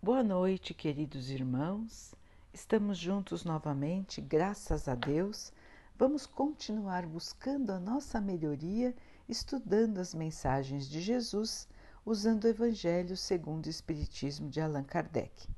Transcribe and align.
Boa 0.00 0.22
noite, 0.22 0.72
queridos 0.74 1.28
irmãos. 1.28 2.14
Estamos 2.54 2.96
juntos 2.96 3.42
novamente, 3.42 4.20
graças 4.20 4.86
a 4.86 4.94
Deus. 4.94 5.52
Vamos 5.96 6.24
continuar 6.24 7.04
buscando 7.04 7.72
a 7.72 7.80
nossa 7.80 8.20
melhoria, 8.20 8.94
estudando 9.28 9.98
as 9.98 10.14
mensagens 10.14 10.88
de 10.88 11.00
Jesus, 11.00 11.66
usando 12.06 12.44
o 12.44 12.48
Evangelho 12.48 13.16
segundo 13.16 13.66
o 13.66 13.68
Espiritismo 13.68 14.48
de 14.48 14.60
Allan 14.60 14.84
Kardec. 14.84 15.48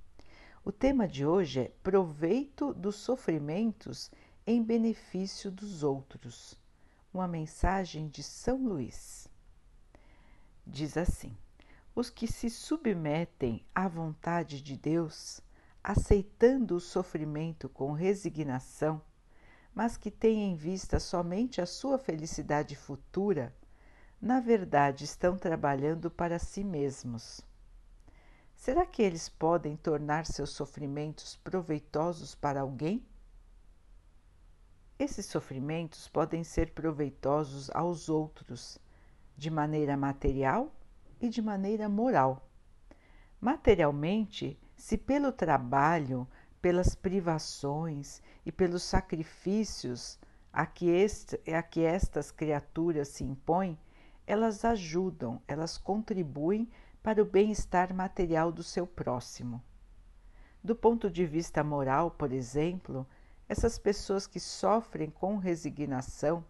O 0.64 0.72
tema 0.72 1.06
de 1.06 1.26
hoje 1.26 1.60
é 1.60 1.72
Proveito 1.82 2.72
dos 2.72 2.96
sofrimentos 2.96 4.10
em 4.46 4.62
benefício 4.62 5.50
dos 5.50 5.82
outros. 5.82 6.58
Uma 7.12 7.28
mensagem 7.28 8.08
de 8.08 8.22
São 8.22 8.56
Luís. 8.64 9.28
Diz 10.66 10.96
assim: 10.96 11.36
os 12.00 12.08
que 12.08 12.26
se 12.26 12.48
submetem 12.48 13.62
à 13.74 13.86
vontade 13.86 14.62
de 14.62 14.74
Deus, 14.74 15.42
aceitando 15.84 16.76
o 16.76 16.80
sofrimento 16.80 17.68
com 17.68 17.92
resignação, 17.92 19.02
mas 19.74 19.98
que 19.98 20.10
têm 20.10 20.50
em 20.50 20.56
vista 20.56 20.98
somente 20.98 21.60
a 21.60 21.66
sua 21.66 21.98
felicidade 21.98 22.74
futura, 22.74 23.54
na 24.18 24.40
verdade 24.40 25.04
estão 25.04 25.36
trabalhando 25.36 26.10
para 26.10 26.38
si 26.38 26.64
mesmos. 26.64 27.42
Será 28.56 28.86
que 28.86 29.02
eles 29.02 29.28
podem 29.28 29.76
tornar 29.76 30.24
seus 30.24 30.50
sofrimentos 30.50 31.36
proveitosos 31.36 32.34
para 32.34 32.62
alguém? 32.62 33.06
Esses 34.98 35.26
sofrimentos 35.26 36.08
podem 36.08 36.44
ser 36.44 36.72
proveitosos 36.72 37.70
aos 37.74 38.08
outros 38.08 38.78
de 39.36 39.50
maneira 39.50 39.98
material 39.98 40.74
e 41.20 41.28
de 41.28 41.42
maneira 41.42 41.88
moral. 41.88 42.48
Materialmente, 43.40 44.58
se 44.76 44.96
pelo 44.96 45.32
trabalho, 45.32 46.26
pelas 46.60 46.94
privações 46.94 48.22
e 48.44 48.52
pelos 48.52 48.82
sacrifícios 48.82 50.18
a 50.52 50.66
que, 50.66 50.88
este, 50.88 51.40
a 51.52 51.62
que 51.62 51.82
estas 51.82 52.30
criaturas 52.30 53.08
se 53.08 53.24
impõem, 53.24 53.78
elas 54.26 54.64
ajudam, 54.64 55.40
elas 55.46 55.78
contribuem 55.78 56.68
para 57.02 57.22
o 57.22 57.24
bem-estar 57.24 57.94
material 57.94 58.52
do 58.52 58.62
seu 58.62 58.86
próximo. 58.86 59.62
Do 60.62 60.76
ponto 60.76 61.10
de 61.10 61.24
vista 61.24 61.64
moral, 61.64 62.10
por 62.10 62.32
exemplo, 62.32 63.06
essas 63.48 63.78
pessoas 63.78 64.26
que 64.26 64.38
sofrem 64.38 65.10
com 65.10 65.38
resignação 65.38 66.44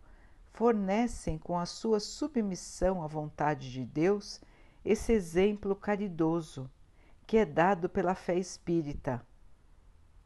fornecem 0.53 1.39
com 1.39 1.59
a 1.59 1.65
sua 1.65 2.01
submissão 2.01 3.03
à 3.03 3.07
vontade 3.07 3.71
de 3.71 3.85
Deus 3.85 4.41
esse 4.85 5.13
exemplo 5.13 5.77
caridoso 5.77 6.71
que 7.27 7.37
é 7.37 7.45
dado 7.45 7.89
pela 7.89 8.15
fé 8.15 8.37
espírita, 8.37 9.25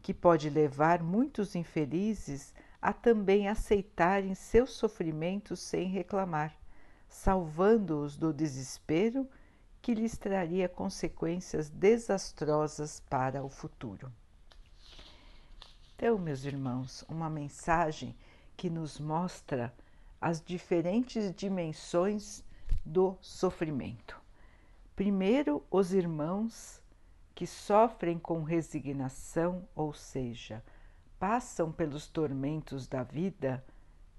que 0.01 0.15
pode 0.15 0.49
levar 0.49 1.03
muitos 1.03 1.55
infelizes 1.55 2.55
a 2.81 2.93
também 2.93 3.49
aceitarem 3.49 4.35
seus 4.35 4.71
sofrimentos 4.71 5.61
sem 5.61 5.89
reclamar, 5.89 6.57
salvando-os 7.09 8.17
do 8.17 8.33
desespero 8.33 9.29
que 9.81 9.95
lhes 9.95 10.17
traria 10.17 10.69
consequências 10.69 11.69
desastrosas 11.69 13.01
para 13.01 13.45
o 13.45 13.49
futuro. 13.49 14.11
Então, 15.95 16.19
meus 16.19 16.45
irmãos, 16.45 17.05
uma 17.09 17.29
mensagem 17.29 18.17
que 18.57 18.71
nos 18.71 18.99
mostra 18.99 19.75
as 20.21 20.43
diferentes 20.43 21.35
dimensões 21.35 22.43
do 22.85 23.17
sofrimento. 23.21 24.24
Primeiro, 24.97 25.65
os 25.73 25.93
irmãos 25.93 26.81
que 27.35 27.49
sofrem 27.49 28.17
com 28.17 28.45
resignação, 28.45 29.69
ou 29.75 29.93
seja, 29.93 30.63
passam 31.19 31.73
pelos 31.73 32.07
tormentos 32.07 32.87
da 32.87 33.03
vida 33.03 33.65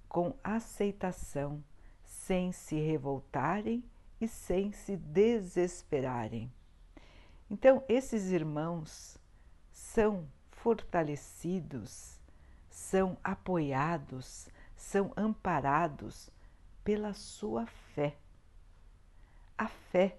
com 0.06 0.34
aceitação, 0.44 1.64
sem 2.04 2.52
se 2.52 2.76
revoltarem 2.76 3.82
e 4.20 4.28
sem 4.28 4.70
se 4.70 4.98
desesperarem. 4.98 6.52
Então, 7.50 7.82
esses 7.88 8.30
irmãos 8.30 9.16
são 9.72 10.28
fortalecidos, 10.50 12.20
são 12.68 13.16
apoiados, 13.24 14.46
são 14.76 15.10
amparados 15.16 16.28
pela 16.84 17.14
sua 17.14 17.66
fé. 17.66 18.14
A 19.56 19.68
fé 19.68 20.18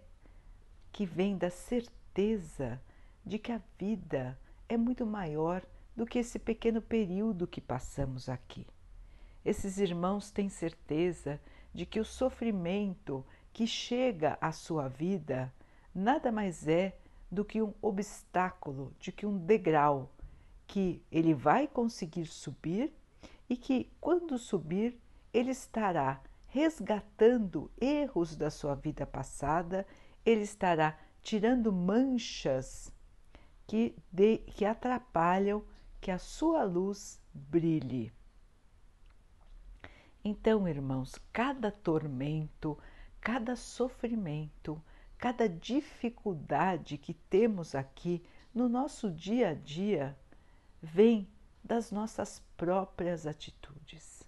que 0.98 1.06
vem 1.06 1.38
da 1.38 1.52
certeza 1.52 2.82
de 3.24 3.38
que 3.38 3.52
a 3.52 3.62
vida 3.78 4.36
é 4.68 4.76
muito 4.76 5.06
maior 5.06 5.64
do 5.96 6.08
que 6.08 6.18
esse 6.18 6.40
pequeno 6.40 6.82
período 6.82 7.46
que 7.46 7.62
passamos 7.62 8.28
aqui. 8.28 8.66
Esses 9.46 9.78
irmãos 9.78 10.32
têm 10.32 10.50
certeza 10.50 11.40
de 11.72 11.86
que 11.86 12.00
o 12.00 12.04
sofrimento 12.04 13.24
que 13.54 13.68
chega 13.68 14.40
à 14.42 14.52
sua 14.52 14.88
vida 14.88 15.54
nada 15.94 16.32
mais 16.32 16.68
é 16.68 16.98
do 17.32 17.46
que 17.46 17.62
um 17.62 17.76
obstáculo, 17.80 18.92
de 19.00 19.12
que 19.12 19.28
um 19.28 19.38
degrau 19.38 20.12
que 20.66 21.00
ele 21.12 21.36
vai 21.36 21.68
conseguir 21.68 22.26
subir 22.26 22.92
e 23.48 23.56
que, 23.56 23.88
quando 24.02 24.36
subir, 24.40 25.00
ele 25.32 25.52
estará 25.52 26.24
resgatando 26.48 27.70
erros 27.80 28.36
da 28.36 28.50
sua 28.50 28.74
vida 28.74 29.06
passada 29.06 29.86
ele 30.28 30.42
estará 30.42 31.00
tirando 31.22 31.72
manchas 31.72 32.94
que, 33.66 33.96
de, 34.12 34.40
que 34.40 34.66
atrapalham 34.66 35.64
que 36.02 36.12
a 36.12 36.20
sua 36.20 36.66
luz 36.66 37.18
brilhe. 37.34 38.12
Então, 40.22 40.68
irmãos, 40.68 41.16
cada 41.32 41.72
tormento, 41.72 42.78
cada 43.22 43.56
sofrimento, 43.56 44.84
cada 45.18 45.48
dificuldade 45.48 46.98
que 46.98 47.14
temos 47.14 47.74
aqui 47.74 48.22
no 48.54 48.68
nosso 48.68 49.10
dia 49.10 49.52
a 49.52 49.54
dia 49.54 50.14
vem 50.82 51.26
das 51.64 51.90
nossas 51.90 52.44
próprias 52.58 53.26
atitudes. 53.26 54.24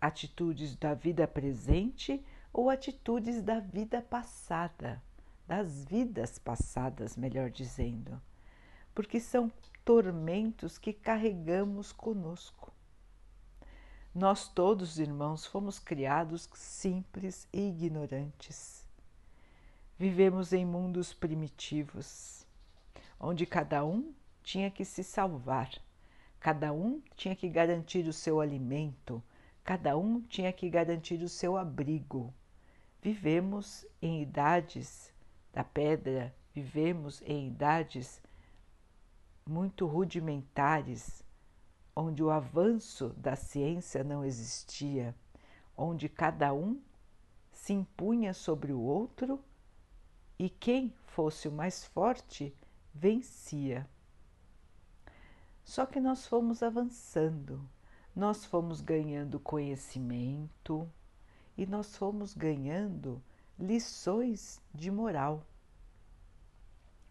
Atitudes 0.00 0.74
da 0.74 0.94
vida 0.94 1.28
presente 1.28 2.26
ou 2.52 2.68
atitudes 2.68 3.40
da 3.40 3.60
vida 3.60 4.02
passada 4.02 5.00
das 5.46 5.84
vidas 5.84 6.38
passadas, 6.38 7.16
melhor 7.16 7.50
dizendo, 7.50 8.20
porque 8.94 9.20
são 9.20 9.50
tormentos 9.84 10.78
que 10.78 10.92
carregamos 10.92 11.92
conosco. 11.92 12.72
Nós 14.14 14.46
todos, 14.46 14.98
irmãos, 14.98 15.46
fomos 15.46 15.78
criados 15.78 16.48
simples 16.54 17.48
e 17.52 17.68
ignorantes. 17.68 18.86
Vivemos 19.98 20.52
em 20.52 20.64
mundos 20.64 21.14
primitivos, 21.14 22.46
onde 23.18 23.46
cada 23.46 23.84
um 23.84 24.12
tinha 24.42 24.70
que 24.70 24.84
se 24.84 25.02
salvar, 25.02 25.70
cada 26.38 26.72
um 26.72 27.00
tinha 27.16 27.34
que 27.36 27.48
garantir 27.48 28.06
o 28.06 28.12
seu 28.12 28.40
alimento, 28.40 29.22
cada 29.64 29.96
um 29.96 30.20
tinha 30.20 30.52
que 30.52 30.68
garantir 30.68 31.22
o 31.22 31.28
seu 31.28 31.56
abrigo. 31.56 32.34
Vivemos 33.00 33.86
em 34.00 34.22
idades 34.22 35.11
da 35.52 35.62
pedra, 35.62 36.34
vivemos 36.54 37.22
em 37.22 37.48
idades 37.48 38.20
muito 39.46 39.86
rudimentares, 39.86 41.24
onde 41.94 42.22
o 42.22 42.30
avanço 42.30 43.10
da 43.10 43.36
ciência 43.36 44.02
não 44.02 44.24
existia, 44.24 45.14
onde 45.76 46.08
cada 46.08 46.54
um 46.54 46.80
se 47.52 47.72
impunha 47.72 48.32
sobre 48.32 48.72
o 48.72 48.80
outro 48.80 49.38
e 50.38 50.48
quem 50.48 50.92
fosse 51.06 51.48
o 51.48 51.52
mais 51.52 51.84
forte 51.84 52.54
vencia. 52.94 53.88
Só 55.64 55.86
que 55.86 56.00
nós 56.00 56.26
fomos 56.26 56.62
avançando, 56.62 57.68
nós 58.14 58.44
fomos 58.44 58.80
ganhando 58.80 59.38
conhecimento 59.38 60.90
e 61.56 61.66
nós 61.66 61.96
fomos 61.96 62.34
ganhando 62.34 63.22
lições 63.62 64.60
de 64.74 64.90
moral. 64.90 65.46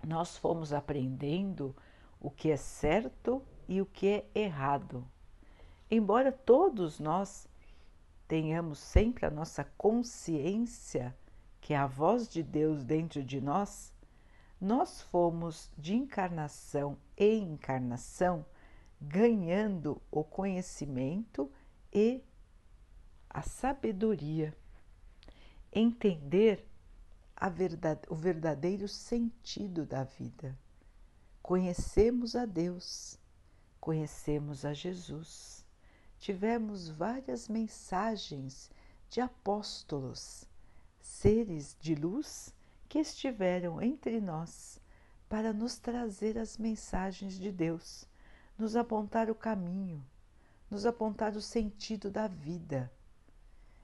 Nós 0.05 0.35
fomos 0.37 0.73
aprendendo 0.73 1.73
o 2.19 2.29
que 2.29 2.51
é 2.51 2.57
certo 2.57 3.41
e 3.67 3.81
o 3.81 3.85
que 3.85 4.07
é 4.07 4.29
errado. 4.35 5.07
Embora 5.89 6.31
todos 6.31 6.99
nós 6.99 7.47
tenhamos 8.27 8.79
sempre 8.79 9.25
a 9.25 9.31
nossa 9.31 9.63
consciência, 9.77 11.15
que 11.61 11.73
é 11.73 11.77
a 11.77 11.87
voz 11.87 12.27
de 12.27 12.43
Deus 12.43 12.83
dentro 12.83 13.23
de 13.23 13.39
nós, 13.39 13.93
nós 14.59 15.01
fomos 15.01 15.71
de 15.77 15.95
encarnação 15.95 16.97
em 17.17 17.53
encarnação 17.53 18.45
ganhando 18.99 19.99
o 20.11 20.23
conhecimento 20.23 21.51
e 21.91 22.23
a 23.29 23.41
sabedoria 23.41 24.55
entender 25.71 26.65
verdade, 27.49 28.01
o 28.09 28.15
verdadeiro 28.15 28.87
sentido 28.87 29.85
da 29.85 30.03
vida. 30.03 30.57
conhecemos 31.41 32.35
a 32.35 32.45
Deus, 32.45 33.17
conhecemos 33.79 34.63
a 34.63 34.73
Jesus. 34.73 35.65
Tivemos 36.19 36.89
várias 36.89 37.47
mensagens 37.47 38.69
de 39.09 39.19
apóstolos, 39.19 40.45
seres 40.99 41.75
de 41.79 41.95
luz 41.95 42.53
que 42.87 42.99
estiveram 42.99 43.81
entre 43.81 44.21
nós 44.21 44.79
para 45.27 45.51
nos 45.51 45.79
trazer 45.79 46.37
as 46.37 46.57
mensagens 46.57 47.39
de 47.39 47.51
Deus, 47.51 48.05
nos 48.57 48.75
apontar 48.75 49.31
o 49.31 49.35
caminho, 49.35 50.05
nos 50.69 50.85
apontar 50.85 51.35
o 51.35 51.41
sentido 51.41 52.11
da 52.11 52.27
vida. 52.27 52.91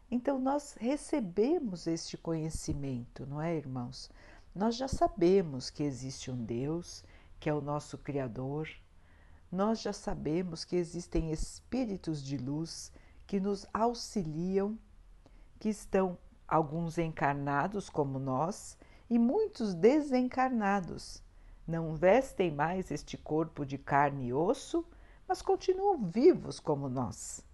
Então, 0.09 0.39
nós 0.39 0.75
recebemos 0.79 1.85
este 1.85 2.17
conhecimento, 2.17 3.25
não 3.25 3.41
é, 3.41 3.55
irmãos? 3.55 4.09
Nós 4.55 4.75
já 4.75 4.87
sabemos 4.87 5.69
que 5.69 5.83
existe 5.83 6.31
um 6.31 6.43
Deus, 6.43 7.03
que 7.39 7.49
é 7.49 7.53
o 7.53 7.61
nosso 7.61 7.97
Criador, 7.97 8.69
nós 9.51 9.81
já 9.81 9.93
sabemos 9.93 10.65
que 10.65 10.75
existem 10.75 11.31
espíritos 11.31 12.23
de 12.23 12.37
luz 12.37 12.91
que 13.25 13.39
nos 13.39 13.65
auxiliam, 13.73 14.77
que 15.59 15.69
estão 15.69 16.17
alguns 16.47 16.97
encarnados 16.97 17.89
como 17.89 18.19
nós 18.19 18.77
e 19.09 19.17
muitos 19.17 19.73
desencarnados. 19.73 21.23
Não 21.67 21.95
vestem 21.95 22.51
mais 22.51 22.91
este 22.91 23.17
corpo 23.17 23.65
de 23.65 23.77
carne 23.77 24.27
e 24.27 24.33
osso, 24.33 24.85
mas 25.27 25.41
continuam 25.41 25.97
vivos 25.97 26.59
como 26.59 26.87
nós. 26.89 27.46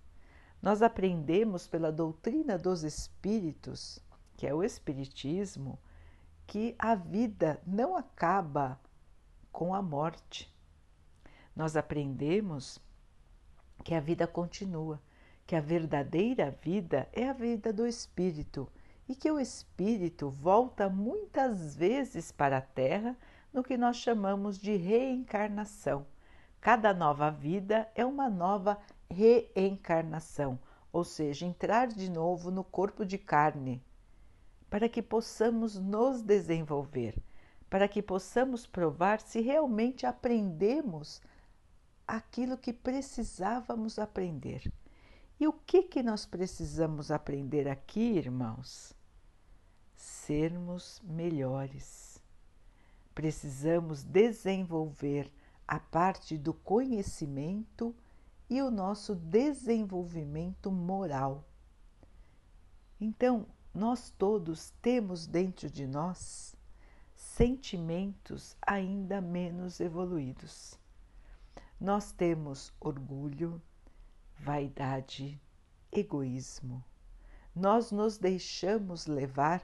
Nós 0.64 0.82
aprendemos 0.82 1.68
pela 1.68 1.92
doutrina 1.92 2.58
dos 2.58 2.84
espíritos, 2.84 4.00
que 4.38 4.48
é 4.48 4.54
o 4.54 4.64
Espiritismo, 4.64 5.78
que 6.48 6.74
a 6.80 6.96
vida 6.96 7.62
não 7.68 7.98
acaba 7.98 8.80
com 9.52 9.76
a 9.76 9.82
morte. 9.82 10.50
Nós 11.54 11.76
aprendemos 11.76 12.80
que 13.84 13.94
a 13.94 14.00
vida 14.00 14.26
continua, 14.26 15.02
que 15.46 15.54
a 15.54 15.60
verdadeira 15.60 16.58
vida 16.64 17.10
é 17.12 17.28
a 17.28 17.34
vida 17.34 17.74
do 17.74 17.86
espírito 17.86 18.72
e 19.06 19.14
que 19.16 19.30
o 19.30 19.42
espírito 19.42 20.30
volta 20.30 20.88
muitas 20.88 21.76
vezes 21.76 22.32
para 22.32 22.60
a 22.60 22.62
Terra 22.62 23.18
no 23.52 23.66
que 23.66 23.76
nós 23.76 23.98
chamamos 23.98 24.58
de 24.58 24.78
reencarnação. 24.78 26.08
Cada 26.62 26.94
nova 26.94 27.30
vida 27.30 27.92
é 27.94 28.06
uma 28.06 28.30
nova 28.30 28.80
reencarnação, 29.14 30.60
ou 30.92 31.04
seja, 31.04 31.46
entrar 31.46 31.88
de 31.88 32.10
novo 32.10 32.52
no 32.52 32.64
corpo 32.64 33.06
de 33.06 33.18
carne, 33.18 33.82
para 34.70 34.90
que 34.90 35.02
possamos 35.02 35.78
nos 35.78 36.22
desenvolver, 36.22 37.16
para 37.70 37.88
que 37.88 38.02
possamos 38.02 38.68
provar 38.68 39.22
se 39.22 39.40
realmente 39.40 40.06
aprendemos 40.06 41.22
aquilo 42.08 42.58
que 42.58 42.74
precisávamos 42.74 43.98
aprender. 43.98 44.72
E 45.40 45.48
o 45.48 45.54
que 45.54 45.84
que 45.84 46.04
nós 46.04 46.26
precisamos 46.26 47.12
aprender 47.12 47.68
aqui, 47.68 48.18
irmãos? 48.18 48.94
Sermos 49.96 51.02
melhores. 51.04 52.22
Precisamos 53.16 54.04
desenvolver 54.04 55.32
a 55.68 55.80
parte 55.80 56.38
do 56.38 56.54
conhecimento 56.54 57.96
e 58.50 58.62
o 58.62 58.70
nosso 58.70 59.16
desenvolvimento 59.16 60.72
moral. 60.72 61.44
Então, 63.00 63.48
nós 63.74 64.12
todos 64.12 64.72
temos 64.82 65.26
dentro 65.26 65.70
de 65.70 65.88
nós 65.88 66.56
sentimentos 67.16 68.56
ainda 68.62 69.20
menos 69.20 69.80
evoluídos. 69.80 70.78
Nós 71.80 72.12
temos 72.12 72.72
orgulho, 72.80 73.62
vaidade, 74.40 75.42
egoísmo. 75.92 76.84
Nós 77.56 77.92
nos 77.92 78.18
deixamos 78.18 79.08
levar 79.08 79.62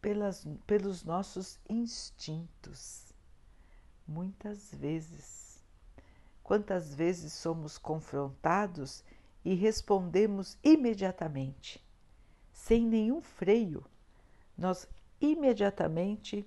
pelas, 0.00 0.46
pelos 0.66 1.04
nossos 1.04 1.58
instintos 1.68 3.12
muitas 4.06 4.74
vezes. 4.74 5.49
Quantas 6.50 6.92
vezes 6.92 7.32
somos 7.32 7.78
confrontados 7.78 9.04
e 9.44 9.54
respondemos 9.54 10.58
imediatamente, 10.64 11.80
sem 12.52 12.84
nenhum 12.84 13.20
freio, 13.20 13.86
nós 14.58 14.88
imediatamente 15.20 16.44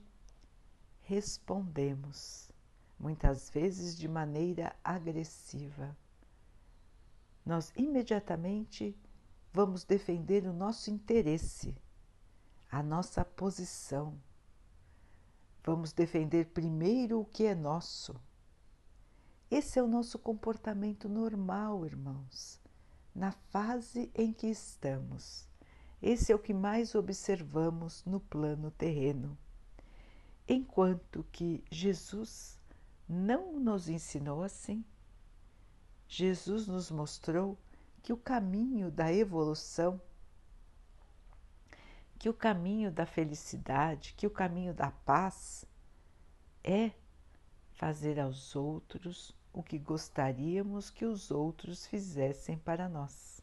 respondemos, 1.03 2.51
muitas 2.99 3.49
vezes 3.49 3.97
de 3.97 4.09
maneira 4.09 4.75
agressiva. 4.83 5.95
Nós 7.45 7.71
imediatamente 7.73 8.93
vamos 9.53 9.85
defender 9.85 10.45
o 10.45 10.51
nosso 10.51 10.91
interesse, 10.91 11.73
a 12.69 12.83
nossa 12.83 13.23
posição 13.23 14.19
Vamos 15.63 15.93
defender 15.93 16.47
primeiro 16.47 17.21
o 17.21 17.25
que 17.25 17.45
é 17.45 17.55
nosso. 17.55 18.13
Esse 19.55 19.77
é 19.77 19.83
o 19.83 19.87
nosso 19.87 20.17
comportamento 20.17 21.07
normal, 21.07 21.85
irmãos, 21.85 22.59
na 23.13 23.31
fase 23.31 24.11
em 24.15 24.33
que 24.33 24.47
estamos. 24.47 25.47
Esse 26.01 26.31
é 26.31 26.35
o 26.35 26.39
que 26.39 26.55
mais 26.55 26.95
observamos 26.95 28.03
no 28.03 28.19
plano 28.19 28.71
terreno. 28.71 29.37
Enquanto 30.47 31.23
que 31.31 31.63
Jesus 31.69 32.59
não 33.07 33.59
nos 33.59 33.89
ensinou 33.89 34.41
assim, 34.41 34.83
Jesus 36.07 36.65
nos 36.65 36.89
mostrou 36.89 37.55
que 38.01 38.11
o 38.11 38.17
caminho 38.17 38.89
da 38.89 39.13
evolução 39.13 40.01
que 42.17 42.27
o 42.27 42.33
caminho 42.33 42.91
da 42.91 43.05
felicidade, 43.05 44.15
que 44.17 44.25
o 44.25 44.31
caminho 44.31 44.73
da 44.73 44.89
paz 44.89 45.63
é 46.63 46.89
fazer 47.73 48.19
aos 48.19 48.55
outros 48.55 49.42
o 49.53 49.61
que 49.61 49.77
gostaríamos 49.77 50.89
que 50.89 51.05
os 51.05 51.29
outros 51.29 51.85
fizessem 51.85 52.57
para 52.57 52.89
nós. 52.89 53.39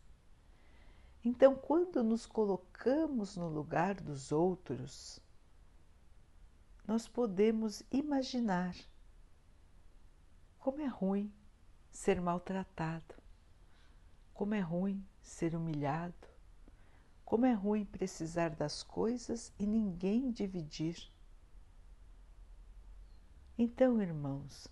Então, 1.25 1.55
quando 1.55 2.03
nos 2.03 2.27
colocamos 2.27 3.37
no 3.37 3.49
lugar 3.49 3.95
dos 3.95 4.33
outros, 4.33 5.21
nós 6.87 7.07
podemos 7.07 7.83
imaginar 7.91 8.75
como 10.59 10.81
é 10.81 10.87
ruim 10.87 11.33
ser 11.91 12.21
maltratado, 12.21 13.15
como 14.35 14.55
é 14.55 14.61
ruim 14.61 15.07
ser 15.23 15.55
humilhado, 15.55 16.29
como 17.25 17.47
é 17.47 17.53
ruim 17.53 17.85
precisar 17.85 18.51
das 18.51 18.83
coisas 18.83 19.53
e 19.59 19.67
ninguém 19.67 20.33
dividir. 20.33 21.13
Então, 23.57 24.01
irmãos, 24.01 24.67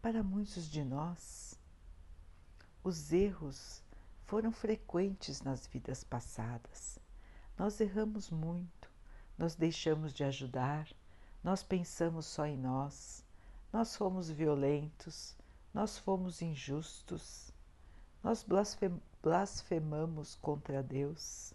para 0.00 0.22
muitos 0.22 0.70
de 0.70 0.84
nós, 0.84 1.58
os 2.84 3.12
erros 3.12 3.82
foram 4.24 4.52
frequentes 4.52 5.42
nas 5.42 5.66
vidas 5.66 6.04
passadas. 6.04 6.98
Nós 7.56 7.80
erramos 7.80 8.30
muito, 8.30 8.90
nós 9.36 9.54
deixamos 9.54 10.12
de 10.14 10.22
ajudar, 10.24 10.88
nós 11.42 11.62
pensamos 11.62 12.26
só 12.26 12.46
em 12.46 12.56
nós, 12.56 13.24
nós 13.72 13.96
fomos 13.96 14.30
violentos, 14.30 15.36
nós 15.74 15.98
fomos 15.98 16.40
injustos, 16.40 17.52
nós 18.22 18.46
blasfemamos 19.22 20.36
contra 20.36 20.82
Deus. 20.82 21.52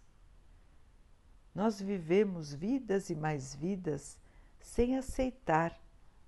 Nós 1.54 1.80
vivemos 1.80 2.54
vidas 2.54 3.10
e 3.10 3.16
mais 3.16 3.54
vidas 3.54 4.18
sem 4.60 4.98
aceitar 4.98 5.80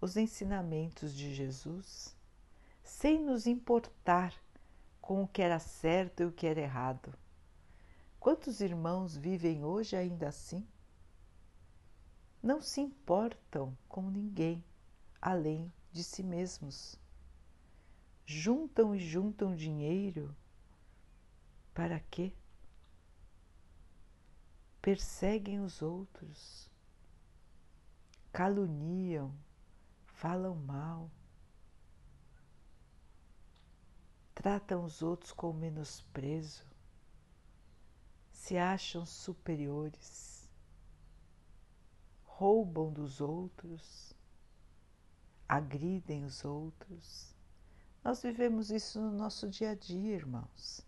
os 0.06 0.16
ensinamentos 0.16 1.16
de 1.16 1.34
Jesus, 1.34 2.16
sem 2.84 3.20
nos 3.20 3.48
importar 3.48 4.34
com 5.02 5.24
o 5.24 5.28
que 5.28 5.42
era 5.42 5.58
certo 5.58 6.22
e 6.22 6.26
o 6.28 6.32
que 6.32 6.46
era 6.46 6.62
errado. 6.62 7.12
Quantos 8.20 8.62
irmãos 8.62 9.18
vivem 9.18 9.64
hoje 9.64 9.96
ainda 9.96 10.28
assim? 10.28 10.64
Não 12.42 12.62
se 12.62 12.82
importam 12.82 13.76
com 13.90 14.12
ninguém 14.12 14.64
além 15.20 15.74
de 15.92 16.04
si 16.04 16.22
mesmos. 16.22 17.00
Juntam 18.28 18.96
e 18.96 19.00
juntam 19.00 19.56
dinheiro 19.56 20.36
para 21.74 22.00
quê? 22.00 22.32
perseguem 24.84 25.62
os 25.62 25.82
outros, 25.82 26.70
caluniam, 28.32 29.34
falam 30.26 30.56
mal, 30.56 31.12
tratam 34.34 34.84
os 34.84 35.04
outros 35.04 35.32
com 35.32 35.54
menosprezo, 35.54 36.66
se 38.32 38.58
acham 38.58 39.06
superiores, 39.06 40.50
roubam 42.24 42.92
dos 42.92 43.22
outros, 43.22 44.16
agridem 45.48 46.26
os 46.26 46.44
outros. 46.44 47.36
Nós 48.04 48.24
vivemos 48.24 48.72
isso 48.72 49.00
no 49.00 49.12
nosso 49.12 49.48
dia 49.48 49.70
a 49.70 49.76
dia, 49.76 50.16
irmãos, 50.16 50.82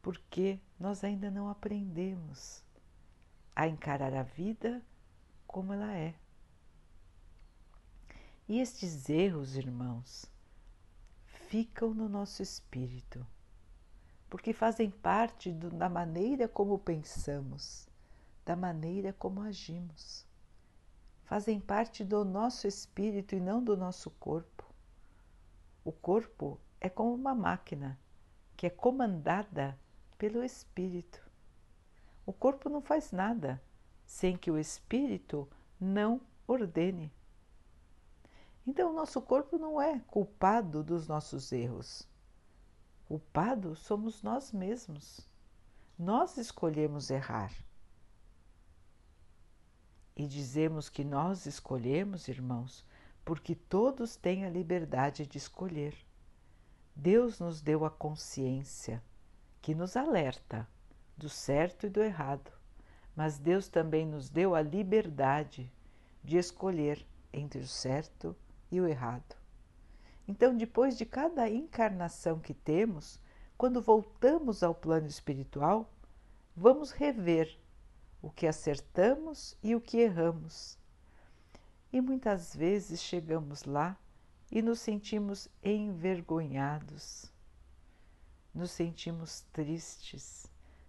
porque 0.00 0.60
nós 0.78 1.02
ainda 1.02 1.28
não 1.28 1.48
aprendemos 1.48 2.64
a 3.56 3.66
encarar 3.66 4.14
a 4.14 4.22
vida 4.22 4.80
como 5.44 5.72
ela 5.72 5.92
é. 5.92 6.14
E 8.48 8.58
estes 8.58 9.08
erros, 9.08 9.56
irmãos, 9.56 10.26
ficam 11.24 11.94
no 11.94 12.08
nosso 12.08 12.42
espírito, 12.42 13.24
porque 14.28 14.52
fazem 14.52 14.90
parte 14.90 15.52
do, 15.52 15.70
da 15.70 15.88
maneira 15.88 16.48
como 16.48 16.78
pensamos, 16.78 17.88
da 18.44 18.56
maneira 18.56 19.12
como 19.12 19.40
agimos. 19.42 20.26
Fazem 21.24 21.60
parte 21.60 22.04
do 22.04 22.24
nosso 22.24 22.66
espírito 22.66 23.34
e 23.34 23.40
não 23.40 23.62
do 23.62 23.76
nosso 23.76 24.10
corpo. 24.10 24.64
O 25.84 25.92
corpo 25.92 26.58
é 26.80 26.88
como 26.88 27.14
uma 27.14 27.34
máquina 27.34 27.98
que 28.56 28.66
é 28.66 28.70
comandada 28.70 29.78
pelo 30.18 30.42
espírito. 30.42 31.22
O 32.26 32.32
corpo 32.32 32.68
não 32.68 32.82
faz 32.82 33.12
nada 33.12 33.62
sem 34.04 34.36
que 34.36 34.50
o 34.50 34.58
espírito 34.58 35.48
não 35.80 36.20
ordene. 36.46 37.12
Então, 38.66 38.90
o 38.90 38.94
nosso 38.94 39.20
corpo 39.20 39.58
não 39.58 39.80
é 39.80 39.98
culpado 40.06 40.84
dos 40.84 41.08
nossos 41.08 41.50
erros. 41.50 42.08
Culpado 43.06 43.74
somos 43.74 44.22
nós 44.22 44.52
mesmos. 44.52 45.28
Nós 45.98 46.36
escolhemos 46.36 47.10
errar. 47.10 47.52
E 50.14 50.26
dizemos 50.26 50.88
que 50.88 51.02
nós 51.02 51.46
escolhemos, 51.46 52.28
irmãos, 52.28 52.84
porque 53.24 53.54
todos 53.54 54.14
têm 54.14 54.44
a 54.44 54.50
liberdade 54.50 55.26
de 55.26 55.38
escolher. 55.38 55.96
Deus 56.94 57.40
nos 57.40 57.60
deu 57.60 57.84
a 57.84 57.90
consciência 57.90 59.02
que 59.60 59.74
nos 59.74 59.96
alerta 59.96 60.68
do 61.16 61.28
certo 61.28 61.86
e 61.86 61.90
do 61.90 62.02
errado, 62.02 62.50
mas 63.16 63.38
Deus 63.38 63.68
também 63.68 64.06
nos 64.06 64.28
deu 64.28 64.54
a 64.54 64.62
liberdade 64.62 65.72
de 66.22 66.36
escolher 66.36 67.06
entre 67.32 67.60
o 67.60 67.66
certo 67.66 68.36
e 68.72 68.80
o 68.80 68.88
errado. 68.88 69.36
Então, 70.26 70.56
depois 70.56 70.96
de 70.96 71.04
cada 71.04 71.48
encarnação 71.48 72.40
que 72.40 72.54
temos, 72.54 73.20
quando 73.58 73.82
voltamos 73.82 74.62
ao 74.62 74.74
plano 74.74 75.06
espiritual, 75.06 75.92
vamos 76.56 76.90
rever 76.90 77.60
o 78.22 78.30
que 78.30 78.46
acertamos 78.46 79.56
e 79.62 79.74
o 79.74 79.80
que 79.80 79.98
erramos. 79.98 80.78
E 81.92 82.00
muitas 82.00 82.56
vezes 82.56 83.02
chegamos 83.02 83.64
lá 83.64 83.96
e 84.50 84.62
nos 84.62 84.80
sentimos 84.80 85.48
envergonhados, 85.62 87.30
nos 88.54 88.70
sentimos 88.70 89.42
tristes, 89.52 90.46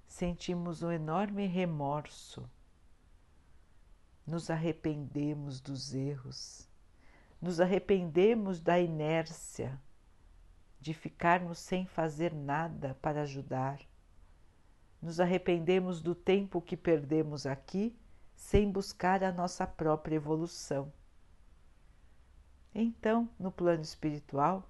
sentimos 0.08 0.84
um 0.84 0.92
enorme 0.92 1.48
remorso, 1.48 2.50
nos 4.26 4.50
arrependemos 4.50 5.60
dos 5.60 5.94
erros 5.94 6.72
nos 7.44 7.60
arrependemos 7.60 8.62
da 8.62 8.80
inércia, 8.80 9.78
de 10.80 10.94
ficarmos 10.94 11.60
sem 11.60 11.86
fazer 11.86 12.34
nada 12.34 12.98
para 13.02 13.24
ajudar. 13.24 13.82
Nos 15.02 15.20
arrependemos 15.20 16.02
do 16.02 16.16
tempo 16.16 16.62
que 16.62 16.78
perdemos 16.78 17.46
aqui 17.46 17.94
sem 18.34 18.72
buscar 18.72 19.26
a 19.26 19.32
nossa 19.34 19.68
própria 19.68 20.16
evolução. 20.16 20.90
Então, 22.74 23.30
no 23.38 23.52
plano 23.52 23.84
espiritual, 23.84 24.64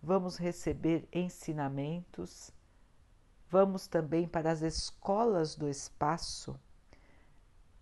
vamos 0.00 0.36
receber 0.36 1.08
ensinamentos, 1.12 2.52
vamos 3.48 3.88
também 3.88 4.28
para 4.28 4.52
as 4.52 4.62
escolas 4.62 5.56
do 5.56 5.68
espaço. 5.68 6.56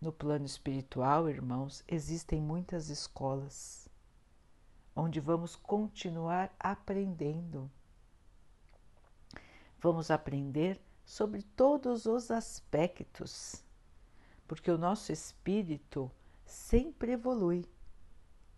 No 0.01 0.11
plano 0.11 0.47
espiritual, 0.47 1.29
irmãos, 1.29 1.85
existem 1.87 2.41
muitas 2.41 2.89
escolas 2.89 3.88
onde 4.99 5.21
vamos 5.21 5.55
continuar 5.55 6.53
aprendendo. 6.59 7.71
Vamos 9.81 10.11
aprender 10.11 10.81
sobre 11.05 11.43
todos 11.43 12.05
os 12.05 12.33
aspectos, 12.33 13.65
porque 14.49 14.69
o 14.69 14.77
nosso 14.77 15.13
espírito 15.13 16.11
sempre 16.45 17.13
evolui, 17.13 17.65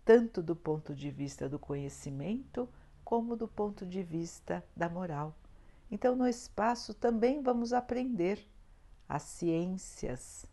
tanto 0.03 0.43
do 0.43 0.57
ponto 0.57 0.95
de 0.95 1.11
vista 1.11 1.47
do 1.47 1.59
conhecimento 1.59 2.67
como 3.05 3.37
do 3.37 3.47
ponto 3.47 3.85
de 3.85 4.03
vista 4.03 4.65
da 4.75 4.89
moral. 4.89 5.37
Então, 5.91 6.17
no 6.17 6.27
espaço 6.27 6.95
também 6.95 7.43
vamos 7.43 7.75
aprender 7.75 8.49
as 9.07 9.25
ciências, 9.25 10.47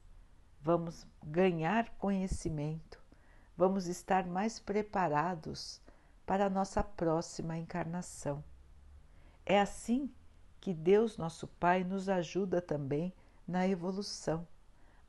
vamos 0.62 1.08
ganhar 1.24 1.92
conhecimento 1.92 2.97
vamos 3.58 3.88
estar 3.88 4.28
mais 4.28 4.60
preparados 4.60 5.82
para 6.26 6.46
a 6.46 6.50
nossa 6.50 6.84
próxima 6.84 7.58
encarnação. 7.58 8.44
É 9.46 9.60
assim 9.60 10.14
que 10.62 10.74
Deus, 10.74 11.18
nosso 11.18 11.48
Pai, 11.48 11.84
nos 11.84 12.08
ajuda 12.08 12.62
também 12.62 13.12
na 13.48 13.68
evolução. 13.68 14.48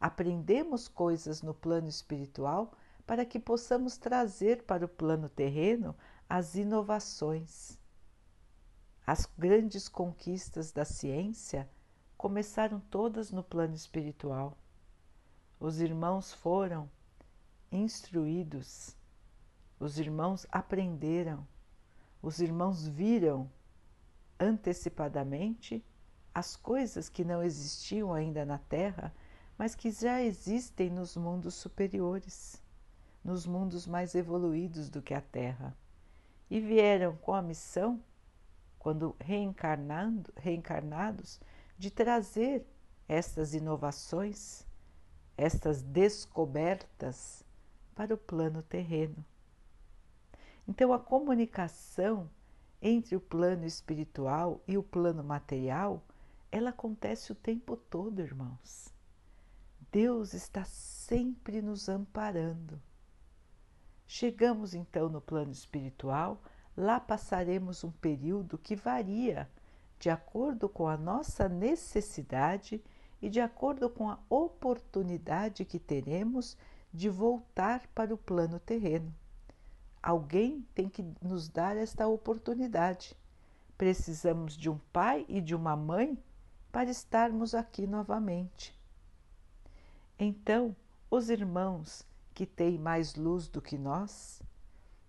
Aprendemos 0.01 0.89
coisas 0.89 1.43
no 1.43 1.53
plano 1.53 1.89
espiritual 1.89 2.73
para 3.07 3.25
que 3.25 3.39
possamos 3.39 3.99
trazer 3.99 4.63
para 4.63 4.85
o 4.85 4.89
plano 4.89 5.29
terreno 5.29 5.95
as 6.29 6.55
inovações. 6.55 7.79
As 9.07 9.27
grandes 9.37 9.89
conquistas 9.89 10.71
da 10.71 10.85
ciência 10.85 11.69
começaram 12.17 12.81
todas 12.81 13.31
no 13.31 13.43
plano 13.43 13.75
espiritual. 13.75 14.57
Os 15.59 15.81
irmãos 15.81 16.33
foram 16.33 16.89
instruídos, 17.71 18.97
os 19.79 19.99
irmãos 19.99 20.47
aprenderam, 20.51 21.47
os 22.21 22.41
irmãos 22.41 22.87
viram 22.87 23.51
antecipadamente 24.39 25.85
as 26.35 26.57
coisas 26.57 27.09
que 27.09 27.25
não 27.25 27.43
existiam 27.43 28.13
ainda 28.13 28.45
na 28.45 28.59
Terra, 28.59 29.15
mas 29.57 29.75
que 29.75 29.91
já 29.91 30.23
existem 30.23 30.89
nos 30.89 31.17
mundos 31.17 31.55
superiores, 31.55 32.63
nos 33.25 33.45
mundos 33.45 33.87
mais 33.87 34.15
evoluídos 34.15 34.89
do 34.89 35.03
que 35.03 35.15
a 35.15 35.21
Terra. 35.21 35.77
E 36.49 36.61
vieram 36.61 37.17
com 37.17 37.35
a 37.35 37.43
missão, 37.43 38.03
quando 38.79 39.17
reencarnando, 39.19 40.33
reencarnados, 40.37 41.41
de 41.77 41.91
trazer 41.91 42.67
estas 43.09 43.55
inovações, 43.55 44.65
estas 45.37 45.83
descobertas 45.83 47.45
para 47.99 48.15
o 48.15 48.17
plano 48.17 48.63
terreno. 48.63 49.25
Então, 50.69 50.93
a 50.93 51.01
comunicação 51.01 52.31
entre 52.81 53.17
o 53.17 53.21
plano 53.21 53.67
espiritual 53.67 54.63
e 54.69 54.79
o 54.79 54.85
plano 54.85 55.25
material, 55.25 56.05
ela 56.53 56.71
acontece 56.71 57.33
o 57.33 57.35
tempo 57.35 57.77
todo, 57.77 58.21
irmãos. 58.21 58.95
Deus 59.91 60.33
está 60.33 60.63
sempre 60.63 61.61
nos 61.61 61.89
amparando. 61.89 62.81
Chegamos 64.07 64.75
então 64.75 65.09
no 65.09 65.21
plano 65.21 65.51
espiritual, 65.51 66.41
lá 66.77 67.01
passaremos 67.01 67.83
um 67.83 67.91
período 67.91 68.57
que 68.57 68.77
varia 68.77 69.51
de 69.99 70.09
acordo 70.09 70.69
com 70.69 70.87
a 70.87 70.97
nossa 70.97 71.49
necessidade 71.49 72.81
e 73.21 73.29
de 73.29 73.41
acordo 73.41 73.91
com 73.91 74.09
a 74.09 74.21
oportunidade 74.31 75.65
que 75.65 75.81
teremos 75.81 76.57
de 76.93 77.09
voltar 77.09 77.87
para 77.95 78.15
o 78.15 78.19
plano 78.19 78.59
terreno. 78.59 79.15
Alguém 80.03 80.67
tem 80.75 80.89
que 80.89 81.05
nos 81.21 81.49
dar 81.49 81.77
esta 81.77 82.07
oportunidade. 82.07 83.17
Precisamos 83.77 84.57
de 84.57 84.71
um 84.71 84.79
pai 84.93 85.25
e 85.29 85.41
de 85.41 85.55
uma 85.55 85.77
mãe 85.77 86.19
para 86.73 86.91
estarmos 86.91 87.55
aqui 87.55 87.87
novamente. 87.87 88.77
Então, 90.19 90.75
os 91.11 91.31
irmãos 91.31 92.07
que 92.35 92.47
têm 92.47 92.79
mais 92.79 93.15
luz 93.15 93.49
do 93.49 93.61
que 93.61 93.77
nós 93.77 94.43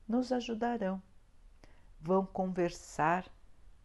nos 0.07 0.31
ajudarão. 0.31 1.01
Vão 2.01 2.25
conversar 2.25 3.25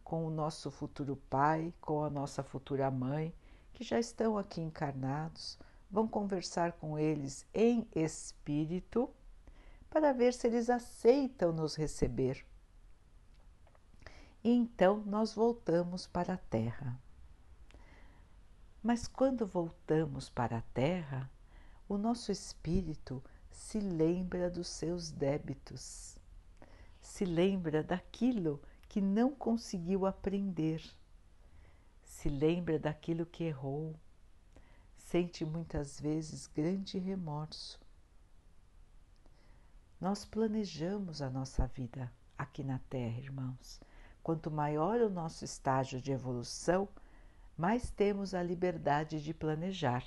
com 0.03 0.25
o 0.25 0.31
nosso 0.31 0.71
futuro 0.71 1.15
pai, 1.29 1.73
com 1.81 2.03
a 2.03 2.09
nossa 2.09 2.41
futura 2.41 2.89
mãe, 2.89 3.33
que 3.73 3.83
já 3.83 3.99
estão 3.99 4.37
aqui 4.37 4.61
encarnados, 4.61 5.59
vão 5.95 6.09
conversar 6.09 6.73
com 6.73 6.99
eles 6.99 7.47
em 7.53 7.87
espírito 7.95 9.09
para 9.89 10.11
ver 10.11 10.33
se 10.33 10.45
eles 10.45 10.69
aceitam 10.69 11.53
nos 11.53 11.73
receber. 11.73 12.45
E 14.43 14.51
então 14.51 15.01
nós 15.05 15.33
voltamos 15.33 16.05
para 16.05 16.33
a 16.33 16.37
Terra. 16.37 16.99
Mas 18.83 19.07
quando 19.07 19.47
voltamos 19.47 20.29
para 20.29 20.57
a 20.57 20.61
Terra, 20.73 21.31
o 21.87 21.97
nosso 21.97 22.29
espírito 22.29 23.23
se 23.49 23.79
lembra 23.79 24.49
dos 24.49 24.67
seus 24.67 25.09
débitos. 25.11 26.17
se 26.99 27.23
lembra 27.23 27.81
daquilo 27.81 28.61
que 28.89 28.99
não 28.99 29.33
conseguiu 29.33 30.05
aprender, 30.05 30.83
se 32.03 32.27
lembra 32.27 32.77
daquilo 32.79 33.25
que 33.25 33.45
errou, 33.45 33.95
sente 35.15 35.45
muitas 35.45 35.97
vezes 35.97 36.45
grande 36.45 36.99
remorso. 36.99 37.79
Nós 39.97 40.25
planejamos 40.25 41.21
a 41.21 41.29
nossa 41.29 41.65
vida 41.67 42.11
aqui 42.37 42.65
na 42.65 42.79
Terra, 42.89 43.17
irmãos. 43.19 43.79
Quanto 44.21 44.51
maior 44.51 44.99
o 44.99 45.09
nosso 45.09 45.45
estágio 45.45 46.01
de 46.01 46.11
evolução, 46.11 46.89
mais 47.55 47.89
temos 47.89 48.33
a 48.33 48.43
liberdade 48.43 49.23
de 49.23 49.33
planejar. 49.33 50.03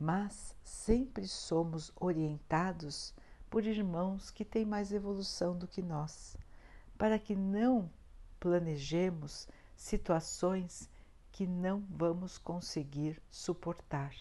Mas 0.00 0.56
sempre 0.64 1.28
somos 1.28 1.92
orientados 2.00 3.14
por 3.50 3.66
irmãos 3.66 4.30
que 4.30 4.42
têm 4.42 4.64
mais 4.64 4.90
evolução 4.90 5.54
do 5.54 5.68
que 5.68 5.82
nós, 5.82 6.34
para 6.96 7.18
que 7.18 7.36
não 7.36 7.90
planejemos 8.40 9.46
situações 9.76 10.88
que 11.32 11.46
não 11.46 11.80
vamos 11.88 12.36
conseguir 12.36 13.20
suportar. 13.30 14.14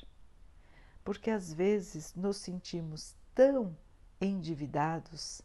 Porque 1.04 1.30
às 1.30 1.54
vezes 1.54 2.16
nos 2.16 2.38
sentimos 2.38 3.16
tão 3.36 3.78
endividados, 4.20 5.42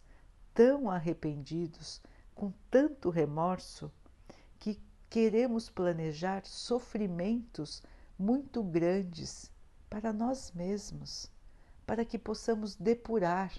tão 0.54 0.88
arrependidos, 0.88 2.00
com 2.35 2.52
tanto 2.70 3.11
remorso, 3.11 3.90
que 4.58 4.80
queremos 5.11 5.68
planejar 5.68 6.46
sofrimentos 6.46 7.82
muito 8.18 8.62
grandes 8.62 9.50
para 9.90 10.12
nós 10.12 10.52
mesmos, 10.52 11.30
para 11.85 12.04
que 12.04 12.18
possamos 12.18 12.76
depurar 12.76 13.52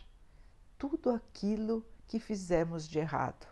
tudo 0.78 1.10
aquilo 1.10 1.86
que 2.08 2.20
fizemos 2.20 2.88
de 2.88 3.00
errado. 3.00 3.48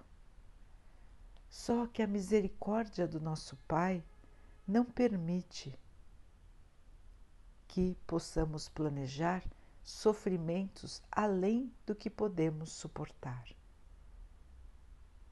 Só 1.49 1.87
que 1.87 2.01
a 2.01 2.07
misericórdia 2.07 3.07
do 3.07 3.19
nosso 3.19 3.55
Pai 3.67 4.03
não 4.67 4.83
permite 4.83 5.77
que 7.67 7.97
possamos 8.07 8.67
planejar 8.69 9.43
sofrimentos 9.83 11.01
além 11.11 11.71
do 11.85 11.93
que 11.93 12.09
podemos 12.09 12.71
suportar. 12.71 13.45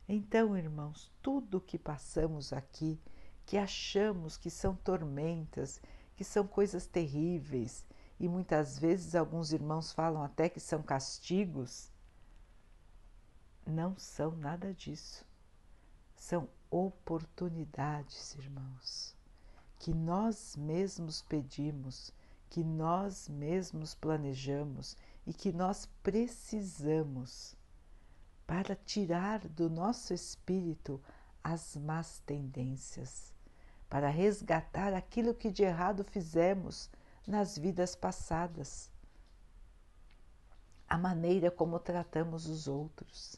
Então, 0.08 0.58
irmãos, 0.58 1.12
tudo 1.22 1.58
o 1.58 1.62
que 1.62 1.80
passamos 1.80 2.54
aqui, 2.54 3.00
que 3.46 3.58
achamos 3.58 4.38
que 4.38 4.50
são 4.50 4.75
tormentas, 4.75 5.82
que 6.16 6.24
são 6.24 6.46
coisas 6.46 6.86
terríveis, 6.86 7.86
e 8.20 8.28
muitas 8.28 8.78
vezes 8.78 9.16
alguns 9.16 9.52
irmãos 9.52 9.92
falam 9.92 10.22
até 10.22 10.48
que 10.48 10.60
são 10.60 10.84
castigos, 10.84 11.92
não 13.66 13.98
são 13.98 14.32
nada 14.36 14.74
disso. 14.74 15.25
São 16.16 16.48
oportunidades, 16.70 18.36
irmãos, 18.36 19.16
que 19.84 19.94
nós 19.94 20.56
mesmos 20.56 21.22
pedimos, 21.24 22.13
que 22.50 22.63
nós 22.63 23.28
mesmos 23.28 23.94
planejamos 23.94 24.96
e 25.28 25.34
que 25.34 25.52
nós 25.52 25.90
precisamos 26.02 27.54
para 28.48 28.78
tirar 28.78 29.46
do 29.46 29.70
nosso 29.70 30.13
espírito 30.13 31.02
as 31.44 31.75
más 31.75 32.20
tendências, 32.20 33.34
para 33.90 34.08
resgatar 34.08 34.94
aquilo 34.94 35.36
que 35.36 35.52
de 35.52 35.63
errado 35.63 36.06
fizemos 36.06 36.90
nas 37.28 37.58
vidas 37.58 37.94
passadas, 37.94 38.90
a 40.88 40.98
maneira 40.98 41.52
como 41.52 41.78
tratamos 41.78 42.48
os 42.48 42.70
outros. 42.70 43.36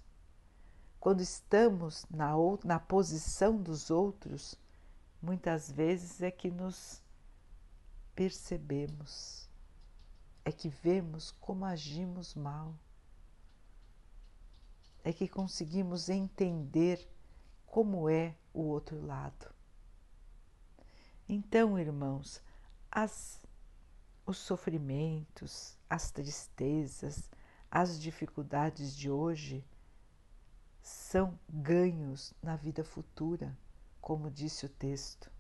Quando 0.99 1.21
estamos 1.21 2.05
na, 2.07 2.33
na 2.63 2.79
posição 2.79 3.57
dos 3.57 3.89
outros, 3.89 4.55
muitas 5.25 5.71
vezes 5.71 6.21
é 6.21 6.29
que 6.29 6.51
nos 6.51 7.01
percebemos, 8.13 9.49
é 10.43 10.51
que 10.51 10.69
vemos 10.69 11.31
como 11.31 11.65
agimos 11.65 12.35
mal 12.35 12.73
é 15.05 15.13
que 15.13 15.27
conseguimos 15.27 16.09
entender 16.09 17.07
como 17.67 18.09
é 18.09 18.35
o 18.51 18.63
outro 18.63 19.05
lado. 19.05 19.53
Então, 21.29 21.77
irmãos, 21.77 22.41
as, 22.91 23.39
os 24.25 24.37
sofrimentos, 24.37 25.77
as 25.87 26.09
tristezas, 26.09 27.29
as 27.69 28.01
dificuldades 28.01 28.95
de 28.95 29.11
hoje 29.11 29.63
são 30.81 31.39
ganhos 31.47 32.33
na 32.41 32.55
vida 32.55 32.83
futura, 32.83 33.55
como 34.05 34.29
disse 34.29 34.67
o 34.67 34.69
texto. 34.69 35.31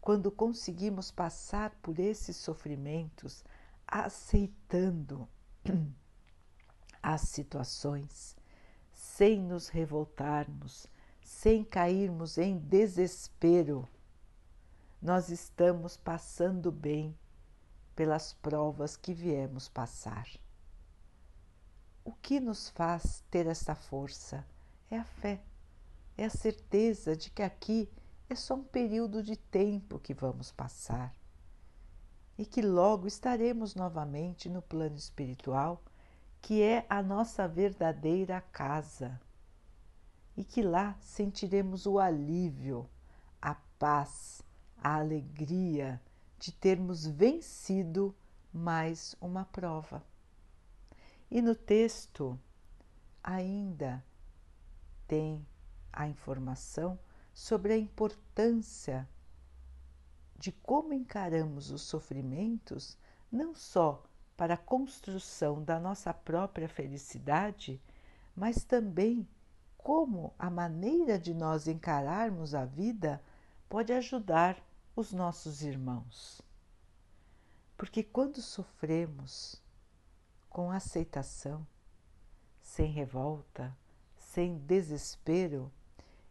Quando 0.00 0.28
conseguimos 0.32 1.12
passar 1.12 1.70
por 1.80 2.00
esses 2.00 2.36
sofrimentos, 2.36 3.44
aceitando 3.86 5.28
as 7.00 7.20
situações, 7.20 8.36
sem 8.92 9.40
nos 9.40 9.68
revoltarmos, 9.68 10.88
sem 11.22 11.62
cairmos 11.62 12.36
em 12.36 12.58
desespero, 12.58 13.88
nós 15.00 15.28
estamos 15.28 15.96
passando 15.96 16.72
bem 16.72 17.16
pelas 17.94 18.32
provas 18.32 18.96
que 18.96 19.14
viemos 19.14 19.68
passar. 19.68 20.26
O 22.04 22.12
que 22.12 22.40
nos 22.40 22.70
faz 22.70 23.22
ter 23.30 23.46
essa 23.46 23.76
força 23.76 24.44
é 24.90 24.98
a 24.98 25.04
fé, 25.04 25.40
é 26.16 26.24
a 26.24 26.30
certeza 26.30 27.16
de 27.16 27.30
que 27.30 27.42
aqui 27.42 27.88
é 28.28 28.34
só 28.34 28.54
um 28.54 28.64
período 28.64 29.22
de 29.22 29.36
tempo 29.36 29.98
que 29.98 30.14
vamos 30.14 30.50
passar 30.52 31.14
e 32.36 32.44
que 32.44 32.62
logo 32.62 33.06
estaremos 33.06 33.74
novamente 33.74 34.48
no 34.48 34.62
plano 34.62 34.96
espiritual 34.96 35.82
que 36.40 36.62
é 36.62 36.84
a 36.90 37.02
nossa 37.02 37.48
verdadeira 37.48 38.40
casa 38.40 39.20
e 40.36 40.44
que 40.44 40.62
lá 40.62 40.96
sentiremos 41.00 41.86
o 41.86 41.98
alívio, 41.98 42.88
a 43.40 43.54
paz, 43.78 44.42
a 44.76 44.96
alegria 44.96 46.00
de 46.38 46.52
termos 46.52 47.06
vencido 47.06 48.14
mais 48.52 49.16
uma 49.20 49.44
prova. 49.46 50.04
E 51.30 51.40
no 51.40 51.54
texto 51.54 52.38
ainda 53.22 54.04
tem 55.08 55.46
a 55.94 56.08
informação 56.08 56.98
sobre 57.32 57.72
a 57.72 57.78
importância 57.78 59.08
de 60.36 60.52
como 60.52 60.92
encaramos 60.92 61.70
os 61.70 61.82
sofrimentos, 61.82 62.98
não 63.30 63.54
só 63.54 64.02
para 64.36 64.54
a 64.54 64.58
construção 64.58 65.62
da 65.62 65.78
nossa 65.78 66.12
própria 66.12 66.68
felicidade, 66.68 67.80
mas 68.34 68.64
também 68.64 69.26
como 69.78 70.34
a 70.38 70.50
maneira 70.50 71.18
de 71.18 71.32
nós 71.32 71.68
encararmos 71.68 72.54
a 72.54 72.64
vida 72.64 73.22
pode 73.68 73.92
ajudar 73.92 74.56
os 74.96 75.12
nossos 75.12 75.62
irmãos. 75.62 76.42
Porque 77.76 78.02
quando 78.02 78.40
sofremos 78.40 79.62
com 80.48 80.70
aceitação, 80.70 81.66
sem 82.60 82.90
revolta, 82.90 83.76
sem 84.16 84.58
desespero, 84.58 85.70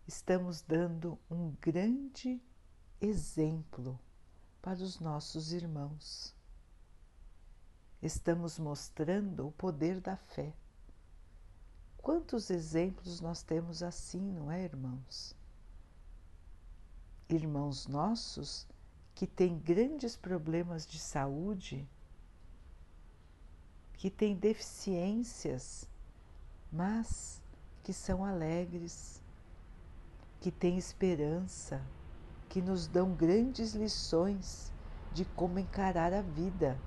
estamos 0.07 0.61
dando 0.61 1.19
um 1.29 1.51
grande 1.61 2.41
exemplo 3.01 3.99
para 4.61 4.81
os 4.81 4.99
nossos 4.99 5.51
irmãos 5.51 6.35
estamos 8.05 8.59
mostrando 8.59 9.47
o 9.47 9.51
poder 9.51 10.01
da 10.01 10.17
fé. 10.17 10.53
Quantos 11.97 12.49
exemplos 12.49 13.21
nós 13.21 13.41
temos 13.41 13.81
assim, 13.81 14.19
não 14.19 14.51
é, 14.51 14.65
irmãos? 14.65 15.33
Irmãos 17.29 17.87
nossos 17.87 18.67
que 19.15 19.25
têm 19.25 19.57
grandes 19.57 20.17
problemas 20.17 20.85
de 20.85 20.99
saúde, 20.99 21.87
que 23.93 24.11
têm 24.11 24.35
deficiências, 24.35 25.87
mas 26.69 27.41
que 27.83 27.93
são 27.93 28.25
alegres, 28.25 29.22
que 30.43 30.51
têm 30.51 30.77
esperança, 30.77 31.81
que 32.49 32.61
nos 32.61 32.85
dão 32.85 33.13
grandes 33.13 33.73
lições 33.73 34.73
de 35.13 35.23
como 35.23 35.57
encarar 35.57 36.11
a 36.11 36.21
vida 36.21 36.77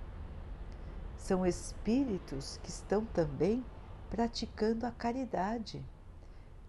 são 1.16 1.46
espíritos 1.46 2.60
que 2.62 2.68
estão 2.68 3.06
também 3.06 3.64
praticando 4.10 4.84
a 4.84 4.92
caridade. 4.92 5.82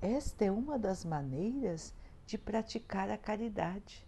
Esta 0.02 0.46
é 0.46 0.52
uma 0.52 0.80
das 0.80 1.04
maneiras 1.04 1.94
de 2.26 2.38
praticar 2.38 3.10
a 3.10 3.18
caridade. 3.18 4.08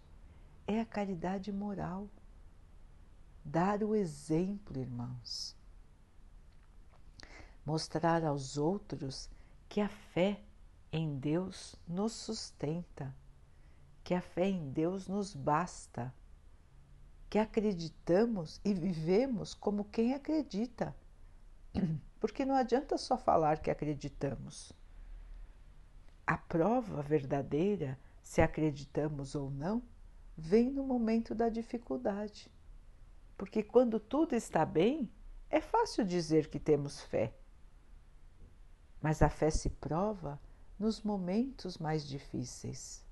É 0.66 0.80
a 0.80 0.86
caridade 0.86 1.52
moral. 1.52 2.08
Dar 3.44 3.82
o 3.82 3.94
exemplo, 3.94 4.80
irmãos. 4.80 5.54
Mostrar 7.62 8.24
aos 8.24 8.56
outros 8.56 9.28
que 9.68 9.82
a 9.82 9.88
fé 9.90 10.40
em 10.92 11.18
Deus 11.18 11.76
nos 11.86 12.12
sustenta, 12.12 13.14
que 14.02 14.14
a 14.14 14.20
fé 14.20 14.48
em 14.48 14.70
Deus 14.70 15.06
nos 15.06 15.34
basta, 15.34 16.12
que 17.28 17.38
acreditamos 17.38 18.60
e 18.64 18.74
vivemos 18.74 19.54
como 19.54 19.84
quem 19.84 20.14
acredita. 20.14 20.94
Porque 22.18 22.44
não 22.44 22.54
adianta 22.54 22.98
só 22.98 23.16
falar 23.16 23.60
que 23.60 23.70
acreditamos. 23.70 24.72
A 26.26 26.36
prova 26.36 27.02
verdadeira, 27.02 27.98
se 28.22 28.42
acreditamos 28.42 29.34
ou 29.34 29.50
não, 29.50 29.82
vem 30.36 30.70
no 30.70 30.84
momento 30.84 31.34
da 31.34 31.48
dificuldade. 31.48 32.50
Porque 33.38 33.62
quando 33.62 33.98
tudo 33.98 34.34
está 34.34 34.66
bem, 34.66 35.10
é 35.48 35.60
fácil 35.60 36.04
dizer 36.04 36.48
que 36.48 36.58
temos 36.58 37.00
fé. 37.00 37.34
Mas 39.00 39.22
a 39.22 39.28
fé 39.28 39.50
se 39.50 39.70
prova 39.70 40.38
nos 40.80 41.02
momentos 41.02 41.76
mais 41.76 42.08
difíceis, 42.08 43.04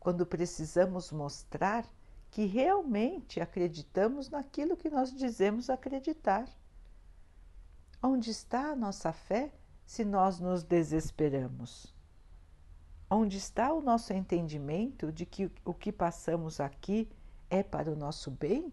quando 0.00 0.24
precisamos 0.24 1.12
mostrar 1.12 1.84
que 2.30 2.46
realmente 2.46 3.38
acreditamos 3.38 4.30
naquilo 4.30 4.78
que 4.78 4.88
nós 4.88 5.12
dizemos 5.12 5.68
acreditar. 5.68 6.48
Onde 8.02 8.30
está 8.30 8.70
a 8.70 8.76
nossa 8.76 9.12
fé 9.12 9.52
se 9.84 10.06
nós 10.06 10.40
nos 10.40 10.62
desesperamos? 10.62 11.94
Onde 13.10 13.36
está 13.36 13.74
o 13.74 13.82
nosso 13.82 14.14
entendimento 14.14 15.12
de 15.12 15.26
que 15.26 15.50
o 15.64 15.74
que 15.74 15.92
passamos 15.92 16.60
aqui 16.60 17.10
é 17.50 17.62
para 17.62 17.92
o 17.92 17.96
nosso 17.96 18.30
bem 18.30 18.72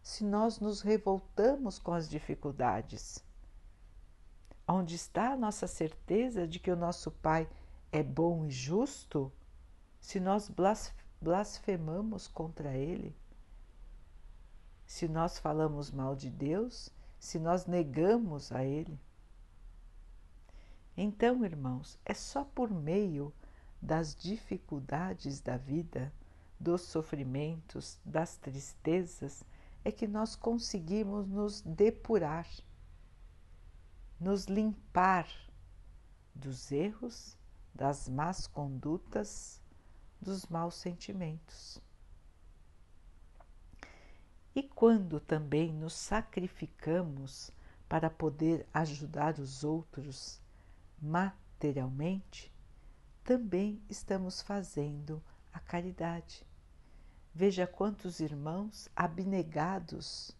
se 0.00 0.22
nós 0.22 0.60
nos 0.60 0.80
revoltamos 0.80 1.78
com 1.78 1.92
as 1.92 2.08
dificuldades? 2.08 3.26
Onde 4.70 4.96
está 4.96 5.32
a 5.32 5.36
nossa 5.36 5.66
certeza 5.66 6.46
de 6.46 6.58
que 6.58 6.70
o 6.70 6.76
nosso 6.76 7.10
Pai 7.10 7.48
é 7.90 8.02
bom 8.02 8.44
e 8.44 8.50
justo 8.50 9.32
se 9.98 10.20
nós 10.20 10.52
blasfemamos 11.18 12.28
contra 12.28 12.76
Ele? 12.76 13.16
Se 14.84 15.08
nós 15.08 15.38
falamos 15.38 15.90
mal 15.90 16.14
de 16.14 16.28
Deus, 16.28 16.90
se 17.18 17.38
nós 17.38 17.64
negamos 17.64 18.52
a 18.52 18.62
Ele? 18.62 19.00
Então, 20.94 21.46
irmãos, 21.46 21.98
é 22.04 22.12
só 22.12 22.44
por 22.44 22.70
meio 22.70 23.32
das 23.80 24.14
dificuldades 24.14 25.40
da 25.40 25.56
vida, 25.56 26.12
dos 26.60 26.82
sofrimentos, 26.82 27.98
das 28.04 28.36
tristezas, 28.36 29.42
é 29.82 29.90
que 29.90 30.06
nós 30.06 30.36
conseguimos 30.36 31.26
nos 31.26 31.62
depurar 31.62 32.46
nos 34.20 34.46
limpar 34.46 35.28
dos 36.34 36.72
erros, 36.72 37.36
das 37.74 38.08
más 38.08 38.46
condutas, 38.46 39.60
dos 40.20 40.46
maus 40.46 40.74
sentimentos. 40.74 41.80
E 44.54 44.62
quando 44.62 45.20
também 45.20 45.72
nos 45.72 45.92
sacrificamos 45.92 47.52
para 47.88 48.10
poder 48.10 48.66
ajudar 48.74 49.38
os 49.38 49.62
outros 49.62 50.40
materialmente, 51.00 52.52
também 53.22 53.80
estamos 53.88 54.42
fazendo 54.42 55.22
a 55.52 55.60
caridade. 55.60 56.44
Veja 57.32 57.68
quantos 57.68 58.18
irmãos 58.18 58.88
abnegados 58.96 60.36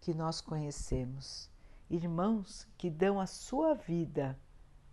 que 0.00 0.14
nós 0.14 0.40
conhecemos 0.40 1.50
irmãos 1.90 2.66
que 2.76 2.90
dão 2.90 3.18
a 3.18 3.26
sua 3.26 3.74
vida 3.74 4.38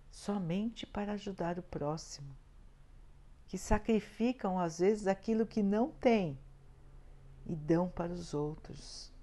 somente 0.10 0.86
para 0.86 1.14
ajudar 1.14 1.60
o 1.60 1.64
próximo, 1.64 2.36
que 3.48 3.58
sacrificam 3.58 4.58
às 4.58 4.80
vezes 4.80 5.08
aquilo 5.08 5.46
que 5.46 5.62
não 5.62 5.92
têm 5.92 6.40
e 7.46 7.56
dão 7.56 7.90
para 7.90 8.14
os 8.14 8.34
outros. 8.34 9.14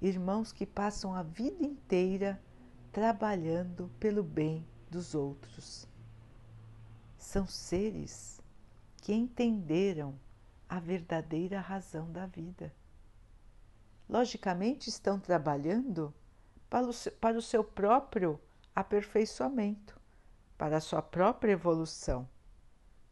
Irmãos 0.00 0.50
que 0.50 0.66
passam 0.66 1.14
a 1.14 1.22
vida 1.22 1.62
inteira 1.64 2.42
trabalhando 2.90 3.90
pelo 4.00 4.22
bem 4.22 4.66
dos 4.90 5.14
outros. 5.14 5.86
São 7.16 7.46
seres 7.46 8.40
que 8.96 9.12
entenderam 9.12 10.18
a 10.68 10.80
verdadeira 10.80 11.60
razão 11.60 12.10
da 12.10 12.26
vida. 12.26 12.74
Logicamente, 14.08 14.88
estão 14.88 15.20
trabalhando 15.20 16.12
para 16.72 16.86
o, 16.86 16.92
seu, 16.94 17.12
para 17.12 17.36
o 17.36 17.42
seu 17.42 17.62
próprio 17.62 18.40
aperfeiçoamento, 18.74 20.00
para 20.56 20.78
a 20.78 20.80
sua 20.80 21.02
própria 21.02 21.52
evolução. 21.52 22.26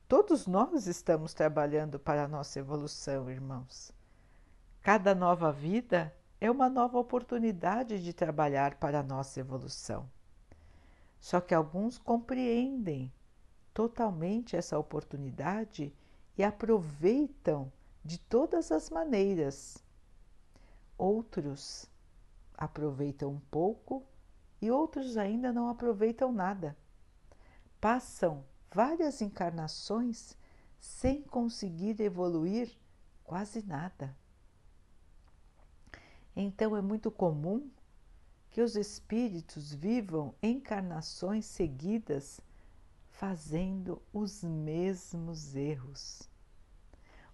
Todos 0.09 0.47
nós 0.47 0.87
estamos 0.87 1.35
trabalhando 1.35 2.01
para 2.01 2.25
a 2.25 2.29
nossa 2.29 2.59
evolução, 2.59 3.31
irmãos. 3.31 3.93
Cada 4.81 5.15
nova 5.15 5.53
vida 5.53 6.11
é 6.41 6.51
uma 6.51 6.71
nova 6.71 6.99
oportunidade 6.99 8.03
de 8.03 8.15
trabalhar 8.15 8.77
para 8.77 9.01
a 9.01 9.03
nossa 9.03 9.41
evolução. 9.41 10.09
Só 11.21 11.39
que 11.39 11.55
alguns 11.55 11.99
compreendem 11.99 13.13
totalmente 13.75 14.57
essa 14.57 14.79
oportunidade 14.79 15.95
e 16.39 16.43
aproveitam 16.43 17.71
de 18.03 18.19
todas 18.19 18.73
as 18.73 18.89
maneiras. 18.89 19.85
Outros 20.97 21.90
aproveitam 22.61 23.31
um 23.33 23.41
pouco 23.51 24.07
e 24.61 24.71
outros 24.71 25.17
ainda 25.17 25.51
não 25.51 25.69
aproveitam 25.69 26.31
nada. 26.31 26.77
Passam 27.81 28.45
várias 28.71 29.23
encarnações 29.23 30.37
sem 30.79 31.23
conseguir 31.23 31.99
evoluir 32.01 32.71
quase 33.25 33.63
nada. 33.67 34.15
Então 36.37 36.77
é 36.77 36.83
muito 36.83 37.11
comum 37.11 37.71
que 38.51 38.61
os 38.61 38.77
espíritos 38.77 39.73
vivam 39.73 40.35
encarnações 40.43 41.47
seguidas 41.47 42.41
fazendo 43.09 44.03
os 44.13 44.43
mesmos 44.43 45.55
erros. 45.55 46.29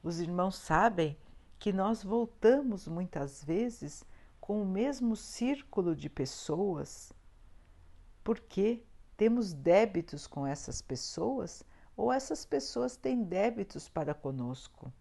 Os 0.02 0.20
irmãos 0.20 0.56
sabem 0.56 1.16
que 1.58 1.72
nós 1.72 2.02
voltamos 2.02 2.86
muitas 2.86 3.42
vezes 3.42 4.04
com 4.46 4.62
o 4.62 4.64
mesmo 4.64 5.16
círculo 5.16 5.96
de 5.96 6.08
pessoas, 6.08 7.12
porque 8.22 8.84
temos 9.16 9.52
débitos 9.52 10.28
com 10.28 10.46
essas 10.46 10.80
pessoas 10.80 11.64
ou 11.96 12.12
essas 12.12 12.46
pessoas 12.46 12.96
têm 12.96 13.24
débitos 13.24 13.88
para 13.88 14.14
conosco. 14.14 14.92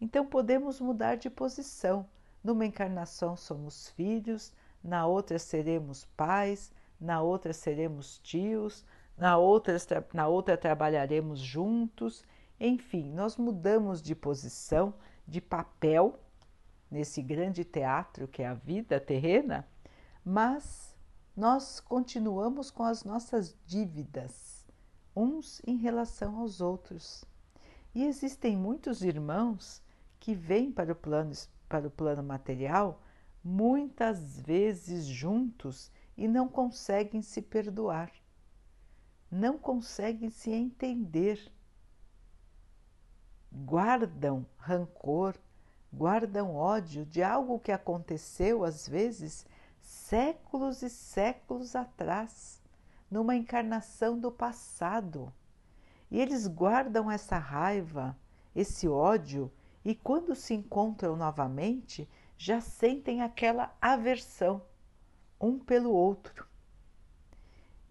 Então 0.00 0.24
podemos 0.24 0.80
mudar 0.80 1.16
de 1.16 1.28
posição. 1.28 2.08
Numa 2.42 2.64
encarnação 2.64 3.36
somos 3.36 3.90
filhos, 3.90 4.54
na 4.82 5.04
outra 5.06 5.38
seremos 5.38 6.06
pais, 6.16 6.72
na 6.98 7.20
outra 7.20 7.52
seremos 7.52 8.18
tios, 8.20 8.86
na 9.18 9.36
outra, 9.36 9.76
na 10.14 10.28
outra 10.28 10.56
trabalharemos 10.56 11.40
juntos. 11.40 12.24
Enfim, 12.58 13.10
nós 13.10 13.36
mudamos 13.36 14.00
de 14.00 14.14
posição, 14.14 14.94
de 15.28 15.42
papel 15.42 16.18
nesse 16.92 17.22
grande 17.22 17.64
teatro 17.64 18.28
que 18.28 18.42
é 18.42 18.46
a 18.46 18.54
vida 18.54 19.00
terrena, 19.00 19.66
mas 20.22 20.94
nós 21.34 21.80
continuamos 21.80 22.70
com 22.70 22.82
as 22.82 23.02
nossas 23.02 23.56
dívidas, 23.66 24.66
uns 25.16 25.62
em 25.66 25.76
relação 25.76 26.36
aos 26.36 26.60
outros. 26.60 27.24
E 27.94 28.04
existem 28.04 28.54
muitos 28.56 29.02
irmãos 29.02 29.82
que 30.20 30.34
vêm 30.34 30.70
para 30.70 30.92
o 30.92 30.94
plano, 30.94 31.32
para 31.66 31.88
o 31.88 31.90
plano 31.90 32.22
material 32.22 33.02
muitas 33.42 34.38
vezes 34.40 35.06
juntos 35.06 35.90
e 36.16 36.28
não 36.28 36.46
conseguem 36.46 37.22
se 37.22 37.40
perdoar, 37.40 38.12
não 39.30 39.58
conseguem 39.58 40.28
se 40.28 40.50
entender, 40.50 41.50
guardam 43.50 44.46
rancor, 44.58 45.34
guardam 45.92 46.54
ódio 46.54 47.04
de 47.04 47.22
algo 47.22 47.58
que 47.58 47.70
aconteceu, 47.70 48.64
às 48.64 48.88
vezes, 48.88 49.46
séculos 49.80 50.82
e 50.82 50.88
séculos 50.88 51.76
atrás, 51.76 52.62
numa 53.10 53.36
encarnação 53.36 54.18
do 54.18 54.30
passado. 54.30 55.32
E 56.10 56.20
eles 56.20 56.46
guardam 56.46 57.10
essa 57.10 57.36
raiva, 57.36 58.16
esse 58.54 58.88
ódio, 58.88 59.52
e 59.84 59.94
quando 59.94 60.34
se 60.34 60.54
encontram 60.54 61.16
novamente, 61.16 62.08
já 62.38 62.60
sentem 62.60 63.20
aquela 63.20 63.76
aversão 63.80 64.62
um 65.40 65.58
pelo 65.58 65.90
outro. 65.90 66.46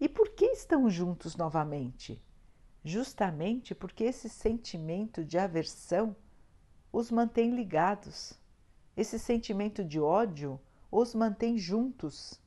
E 0.00 0.08
por 0.08 0.30
que 0.30 0.46
estão 0.46 0.90
juntos 0.90 1.36
novamente? 1.36 2.20
Justamente 2.84 3.74
porque 3.74 4.04
esse 4.04 4.28
sentimento 4.28 5.24
de 5.24 5.38
aversão 5.38 6.16
os 6.92 7.10
mantém 7.10 7.54
ligados. 7.54 8.38
Esse 8.96 9.18
sentimento 9.18 9.82
de 9.82 9.98
ódio 9.98 10.60
os 10.90 11.14
mantém 11.14 11.56
juntos. 11.56 12.40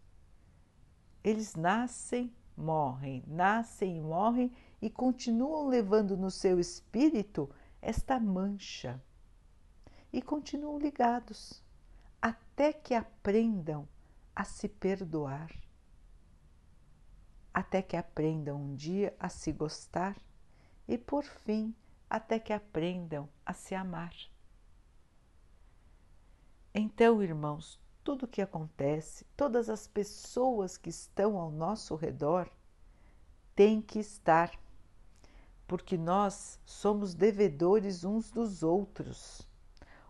Eles 1.24 1.56
nascem 1.56 2.32
morrem, 2.56 3.24
nascem 3.28 3.98
e 3.98 4.02
morrem 4.02 4.52
e 4.82 4.90
continuam 4.90 5.68
levando 5.68 6.16
no 6.16 6.32
seu 6.32 6.60
espírito 6.60 7.50
esta 7.82 8.20
mancha 8.20 9.02
e 10.12 10.22
continuam 10.22 10.78
ligados 10.78 11.62
até 12.22 12.72
que 12.72 12.94
aprendam 12.94 13.88
a 14.36 14.44
se 14.44 14.68
perdoar, 14.68 15.52
até 17.54 17.82
que 17.82 17.96
aprendam 17.96 18.58
um 18.62 18.76
dia 18.76 19.16
a 19.20 19.30
se 19.30 19.52
gostar 19.52 20.18
e, 20.88 20.98
por 20.98 21.24
fim, 21.24 21.76
até 22.10 22.40
que 22.40 22.54
aprendam 22.54 23.30
a 23.46 23.54
se 23.54 23.76
amar. 23.76 24.14
Então, 26.78 27.24
irmãos, 27.24 27.80
tudo 28.04 28.26
o 28.26 28.28
que 28.28 28.42
acontece, 28.42 29.26
todas 29.38 29.70
as 29.70 29.88
pessoas 29.88 30.76
que 30.76 30.90
estão 30.90 31.38
ao 31.38 31.50
nosso 31.50 31.96
redor 31.96 32.50
têm 33.56 33.82
que 33.82 33.98
estar, 33.98 34.52
porque 35.66 35.98
nós 35.98 36.60
somos 36.66 37.14
devedores 37.14 38.04
uns 38.04 38.30
dos 38.30 38.62
outros. 38.62 39.48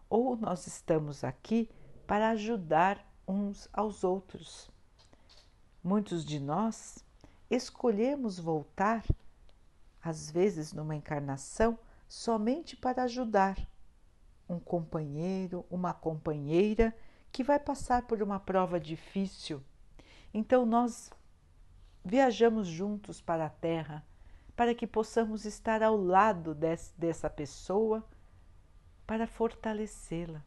Ou 0.09 0.35
nós 0.35 0.65
estamos 0.65 1.23
aqui 1.23 1.69
para 2.07 2.31
ajudar 2.31 3.07
uns 3.27 3.69
aos 3.71 4.03
outros. 4.03 4.67
Muitos 5.83 6.25
de 6.25 6.39
nós 6.39 7.05
escolhemos 7.47 8.39
voltar, 8.39 9.05
às 10.01 10.31
vezes 10.31 10.73
numa 10.73 10.95
encarnação, 10.95 11.77
somente 12.07 12.75
para 12.75 13.03
ajudar 13.03 13.55
um 14.47 14.59
companheiro, 14.59 15.65
uma 15.69 15.93
companheira 15.93 16.95
que 17.31 17.43
vai 17.43 17.59
passar 17.59 18.03
por 18.03 18.21
uma 18.21 18.39
prova 18.39 18.79
difícil. 18.79 19.61
Então 20.33 20.65
nós 20.65 21.11
viajamos 22.03 22.67
juntos 22.67 23.19
para 23.19 23.45
a 23.45 23.49
Terra 23.49 24.03
para 24.55 24.73
que 24.73 24.87
possamos 24.87 25.45
estar 25.45 25.83
ao 25.83 25.97
lado 25.97 26.55
desse, 26.55 26.93
dessa 26.97 27.29
pessoa 27.29 28.03
para 29.05 29.27
fortalecê-la, 29.27 30.41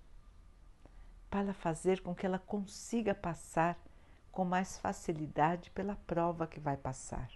para 1.31 1.53
fazer 1.53 2.01
com 2.01 2.15
que 2.15 2.25
ela 2.25 2.39
consiga 2.39 3.15
passar 3.15 3.79
com 4.33 4.45
mais 4.45 4.79
facilidade 4.79 5.71
pela 5.71 5.97
prova 6.07 6.47
que 6.47 6.59
vai 6.59 6.77
passar. 6.77 7.29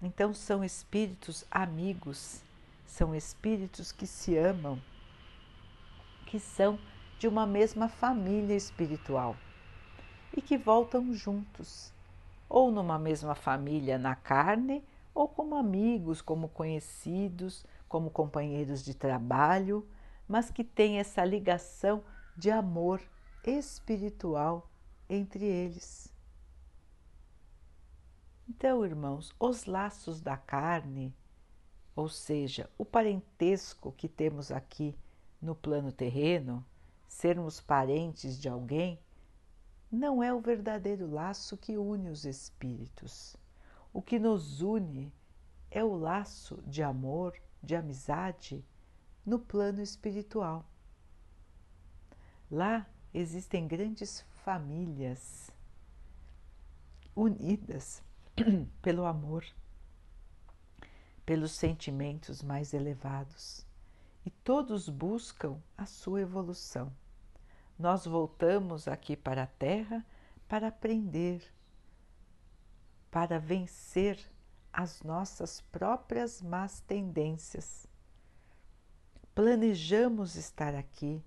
Então 0.00 0.32
são 0.32 0.62
espíritos 0.62 1.44
amigos, 1.50 2.42
são 2.84 3.14
espíritos 3.14 3.92
que 3.92 4.06
se 4.06 4.36
amam, 4.36 4.80
que 6.26 6.38
são 6.38 6.78
de 7.18 7.28
uma 7.28 7.46
mesma 7.46 7.88
família 7.88 8.54
espiritual 8.54 9.36
e 10.36 10.42
que 10.42 10.58
voltam 10.58 11.12
juntos, 11.12 11.92
ou 12.48 12.70
numa 12.70 12.98
mesma 12.98 13.34
família 13.34 13.98
na 13.98 14.14
carne, 14.14 14.84
ou 15.14 15.28
como 15.28 15.54
amigos, 15.54 16.20
como 16.20 16.48
conhecidos, 16.48 17.64
como 17.88 18.10
companheiros 18.10 18.84
de 18.84 18.94
trabalho, 18.94 19.86
mas 20.26 20.50
que 20.50 20.64
têm 20.64 20.98
essa 20.98 21.24
ligação 21.24 22.02
de 22.36 22.50
amor 22.50 23.00
espiritual 23.44 24.68
entre 25.08 25.44
eles. 25.44 26.12
Então, 28.48 28.84
irmãos, 28.84 29.32
os 29.38 29.64
laços 29.64 30.20
da 30.20 30.36
carne, 30.36 31.14
ou 31.96 32.08
seja, 32.08 32.68
o 32.76 32.84
parentesco 32.84 33.92
que 33.92 34.08
temos 34.08 34.50
aqui 34.50 34.96
no 35.40 35.54
plano 35.54 35.92
terreno, 35.92 36.64
sermos 37.06 37.60
parentes 37.60 38.40
de 38.40 38.48
alguém, 38.48 38.98
não 39.90 40.22
é 40.22 40.32
o 40.32 40.40
verdadeiro 40.40 41.08
laço 41.08 41.56
que 41.56 41.76
une 41.76 42.08
os 42.08 42.24
espíritos. 42.24 43.36
O 43.92 44.02
que 44.02 44.18
nos 44.18 44.60
une 44.60 45.12
é 45.70 45.84
o 45.84 45.94
laço 45.94 46.60
de 46.66 46.82
amor, 46.82 47.34
de 47.62 47.76
amizade 47.76 48.64
no 49.24 49.38
plano 49.38 49.80
espiritual. 49.80 50.64
Lá 52.50 52.86
existem 53.12 53.68
grandes 53.68 54.24
famílias 54.44 55.50
unidas 57.14 58.02
pelo 58.82 59.04
amor, 59.04 59.44
pelos 61.24 61.52
sentimentos 61.52 62.42
mais 62.42 62.74
elevados, 62.74 63.66
e 64.24 64.30
todos 64.30 64.88
buscam 64.88 65.60
a 65.76 65.86
sua 65.86 66.20
evolução. 66.20 66.92
Nós 67.78 68.06
voltamos 68.06 68.86
aqui 68.86 69.16
para 69.16 69.44
a 69.44 69.46
Terra 69.46 70.04
para 70.48 70.68
aprender, 70.68 71.42
para 73.10 73.38
vencer 73.38 74.18
as 74.72 75.02
nossas 75.02 75.60
próprias 75.60 76.42
más 76.42 76.80
tendências. 76.80 77.86
Planejamos 79.34 80.36
estar 80.36 80.74
aqui, 80.74 81.22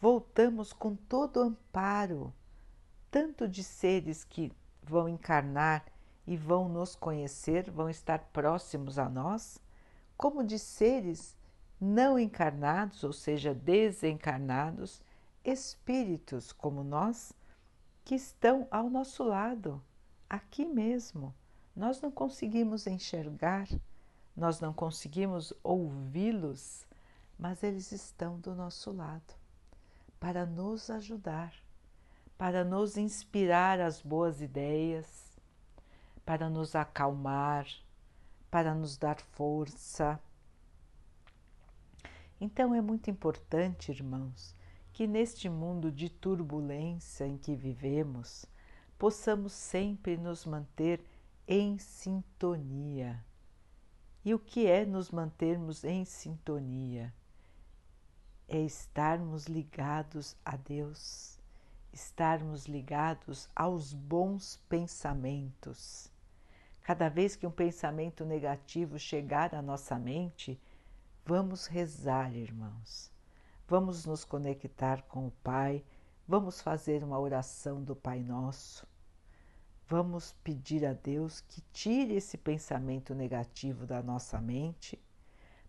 voltamos 0.00 0.72
com 0.72 0.94
todo 0.94 1.38
o 1.38 1.42
amparo, 1.44 2.32
tanto 3.10 3.48
de 3.48 3.62
seres 3.62 4.24
que 4.24 4.52
vão 4.82 5.08
encarnar 5.08 5.84
e 6.26 6.36
vão 6.36 6.68
nos 6.68 6.96
conhecer, 6.96 7.70
vão 7.70 7.88
estar 7.88 8.18
próximos 8.32 8.98
a 8.98 9.08
nós, 9.08 9.60
como 10.16 10.44
de 10.44 10.58
seres 10.58 11.36
não 11.80 12.18
encarnados, 12.18 13.04
ou 13.04 13.12
seja, 13.12 13.54
desencarnados, 13.54 15.02
espíritos 15.44 16.52
como 16.52 16.82
nós 16.82 17.32
que 18.04 18.14
estão 18.14 18.66
ao 18.70 18.88
nosso 18.88 19.22
lado, 19.22 19.82
aqui 20.28 20.64
mesmo. 20.64 21.34
Nós 21.74 22.00
não 22.00 22.10
conseguimos 22.10 22.86
enxergar, 22.86 23.68
nós 24.36 24.60
não 24.60 24.72
conseguimos 24.72 25.52
ouvi-los, 25.62 26.86
mas 27.38 27.62
eles 27.62 27.92
estão 27.92 28.38
do 28.38 28.54
nosso 28.54 28.92
lado 28.92 29.34
para 30.20 30.46
nos 30.46 30.88
ajudar, 30.88 31.52
para 32.38 32.64
nos 32.64 32.96
inspirar 32.96 33.80
as 33.80 34.00
boas 34.00 34.40
ideias, 34.40 35.33
para 36.24 36.48
nos 36.48 36.74
acalmar, 36.74 37.66
para 38.50 38.74
nos 38.74 38.96
dar 38.96 39.20
força. 39.20 40.20
Então 42.40 42.74
é 42.74 42.80
muito 42.80 43.10
importante, 43.10 43.90
irmãos, 43.90 44.54
que 44.92 45.06
neste 45.06 45.48
mundo 45.48 45.90
de 45.90 46.08
turbulência 46.08 47.26
em 47.26 47.36
que 47.36 47.54
vivemos, 47.54 48.46
possamos 48.98 49.52
sempre 49.52 50.16
nos 50.16 50.44
manter 50.44 51.04
em 51.46 51.78
sintonia. 51.78 53.22
E 54.24 54.32
o 54.32 54.38
que 54.38 54.66
é 54.66 54.86
nos 54.86 55.10
mantermos 55.10 55.84
em 55.84 56.04
sintonia? 56.04 57.12
É 58.48 58.58
estarmos 58.58 59.46
ligados 59.46 60.36
a 60.44 60.56
Deus, 60.56 61.38
estarmos 61.92 62.66
ligados 62.66 63.48
aos 63.54 63.92
bons 63.92 64.56
pensamentos. 64.68 66.13
Cada 66.84 67.08
vez 67.08 67.34
que 67.34 67.46
um 67.46 67.50
pensamento 67.50 68.24
negativo 68.24 68.96
chegar 69.00 69.52
à 69.56 69.60
nossa 69.60 69.98
mente, 69.98 70.60
vamos 71.26 71.66
rezar, 71.66 72.32
irmãos 72.32 73.12
Vamos 73.66 74.04
nos 74.04 74.26
conectar 74.26 75.00
com 75.04 75.28
o 75.28 75.30
Pai, 75.42 75.82
vamos 76.28 76.60
fazer 76.60 77.02
uma 77.02 77.18
oração 77.18 77.82
do 77.82 77.96
Pai 77.96 78.20
Nosso. 78.20 78.86
Vamos 79.88 80.32
pedir 80.44 80.84
a 80.84 80.92
Deus 80.92 81.40
que 81.40 81.62
tire 81.72 82.14
esse 82.14 82.36
pensamento 82.36 83.14
negativo 83.14 83.86
da 83.86 84.02
nossa 84.02 84.38
mente, 84.38 85.02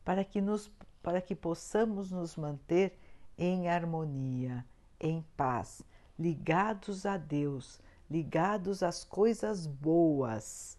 para 0.04 0.26
que, 0.26 0.42
nos, 0.42 0.70
para 1.02 1.22
que 1.22 1.34
possamos 1.34 2.12
nos 2.12 2.36
manter 2.36 3.00
em 3.38 3.70
harmonia, 3.70 4.66
em 5.00 5.26
paz, 5.38 5.82
ligados 6.20 7.06
a 7.06 7.16
Deus, 7.16 7.80
ligados 8.12 8.84
às 8.84 9.06
coisas 9.06 9.66
boas. 9.66 10.78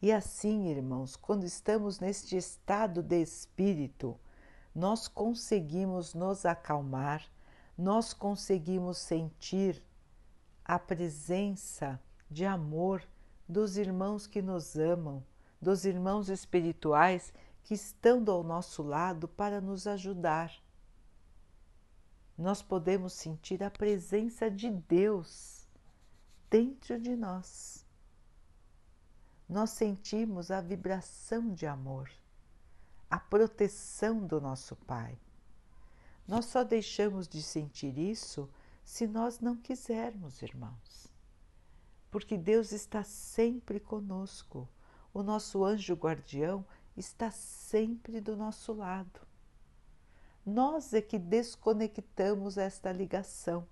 E 0.00 0.12
assim, 0.12 0.68
irmãos, 0.68 1.16
quando 1.16 1.44
estamos 1.44 1.98
neste 1.98 2.36
estado 2.36 3.02
de 3.02 3.20
espírito, 3.20 4.18
nós 4.72 5.08
conseguimos 5.08 6.14
nos 6.14 6.46
acalmar, 6.46 7.24
nós 7.76 8.12
conseguimos 8.12 8.98
sentir 8.98 9.82
a 10.64 10.78
presença 10.78 12.00
de 12.30 12.44
amor 12.44 13.02
dos 13.48 13.76
irmãos 13.76 14.26
que 14.26 14.40
nos 14.40 14.76
amam, 14.76 15.24
dos 15.60 15.84
irmãos 15.84 16.28
espirituais 16.28 17.32
que 17.64 17.74
estão 17.74 18.22
ao 18.28 18.44
nosso 18.44 18.82
lado 18.82 19.26
para 19.26 19.60
nos 19.60 19.86
ajudar. 19.86 20.52
Nós 22.36 22.62
podemos 22.62 23.14
sentir 23.14 23.64
a 23.64 23.70
presença 23.70 24.48
de 24.48 24.70
Deus 24.70 25.66
dentro 26.48 27.00
de 27.00 27.16
nós. 27.16 27.87
Nós 29.48 29.70
sentimos 29.70 30.50
a 30.50 30.60
vibração 30.60 31.54
de 31.54 31.66
amor 31.66 32.10
a 33.10 33.18
proteção 33.18 34.26
do 34.26 34.40
nosso 34.40 34.76
Pai. 34.76 35.18
Nós 36.26 36.44
só 36.44 36.62
deixamos 36.62 37.26
de 37.26 37.42
sentir 37.42 37.96
isso 37.98 38.50
se 38.84 39.06
nós 39.06 39.40
não 39.40 39.56
quisermos, 39.56 40.42
irmãos. 40.42 41.08
porque 42.10 42.38
Deus 42.38 42.72
está 42.72 43.02
sempre 43.02 43.78
conosco. 43.78 44.68
O 45.12 45.22
nosso 45.22 45.64
anjo 45.64 45.94
guardião 45.94 46.64
está 46.96 47.30
sempre 47.30 48.20
do 48.20 48.36
nosso 48.36 48.72
lado. 48.72 49.20
Nós 50.44 50.94
é 50.94 51.02
que 51.02 51.18
desconectamos 51.18 52.56
esta 52.56 52.90
ligação. 52.90 53.66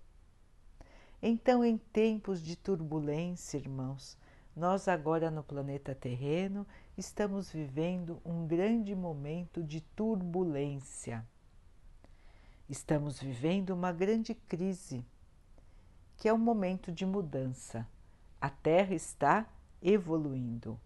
Então, 1.23 1.65
em 1.65 1.79
tempos 1.79 2.43
de 2.43 2.57
turbulência, 2.57 3.57
irmãos, 3.57 4.19
nós 4.57 4.88
agora 4.88 5.31
no 5.31 5.42
planeta 5.42 5.95
terreno 5.95 6.66
estamos 6.97 7.53
vivendo 7.53 8.23
um 8.25 8.47
grande 8.47 8.95
momento 8.95 9.62
de 9.62 9.83
turbulência. 9.83 11.23
Estamos 12.66 13.21
vivendo 13.21 13.71
uma 13.71 13.92
grande 13.92 14.35
crise, 14.35 15.05
que 16.16 16.27
é 16.27 16.33
um 16.33 16.38
momento 16.38 16.90
de 16.90 17.05
mudança. 17.05 17.87
A 18.40 18.49
Terra 18.49 18.95
está 18.95 19.47
evoluindo. 19.83 20.81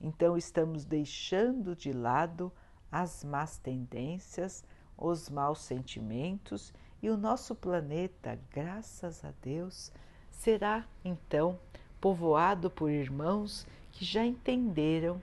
Então, 0.00 0.36
estamos 0.36 0.86
deixando 0.86 1.76
de 1.76 1.92
lado 1.92 2.50
as 2.90 3.22
más 3.22 3.58
tendências, 3.58 4.64
os 4.96 5.28
maus 5.28 5.60
sentimentos 5.60 6.72
e 7.02 7.10
o 7.10 7.16
nosso 7.16 7.54
planeta, 7.54 8.38
graças 8.50 9.22
a 9.22 9.32
Deus, 9.42 9.92
será 10.30 10.86
então 11.04 11.58
povoado 12.02 12.68
por 12.68 12.90
irmãos 12.90 13.64
que 13.92 14.04
já 14.04 14.26
entenderam 14.26 15.22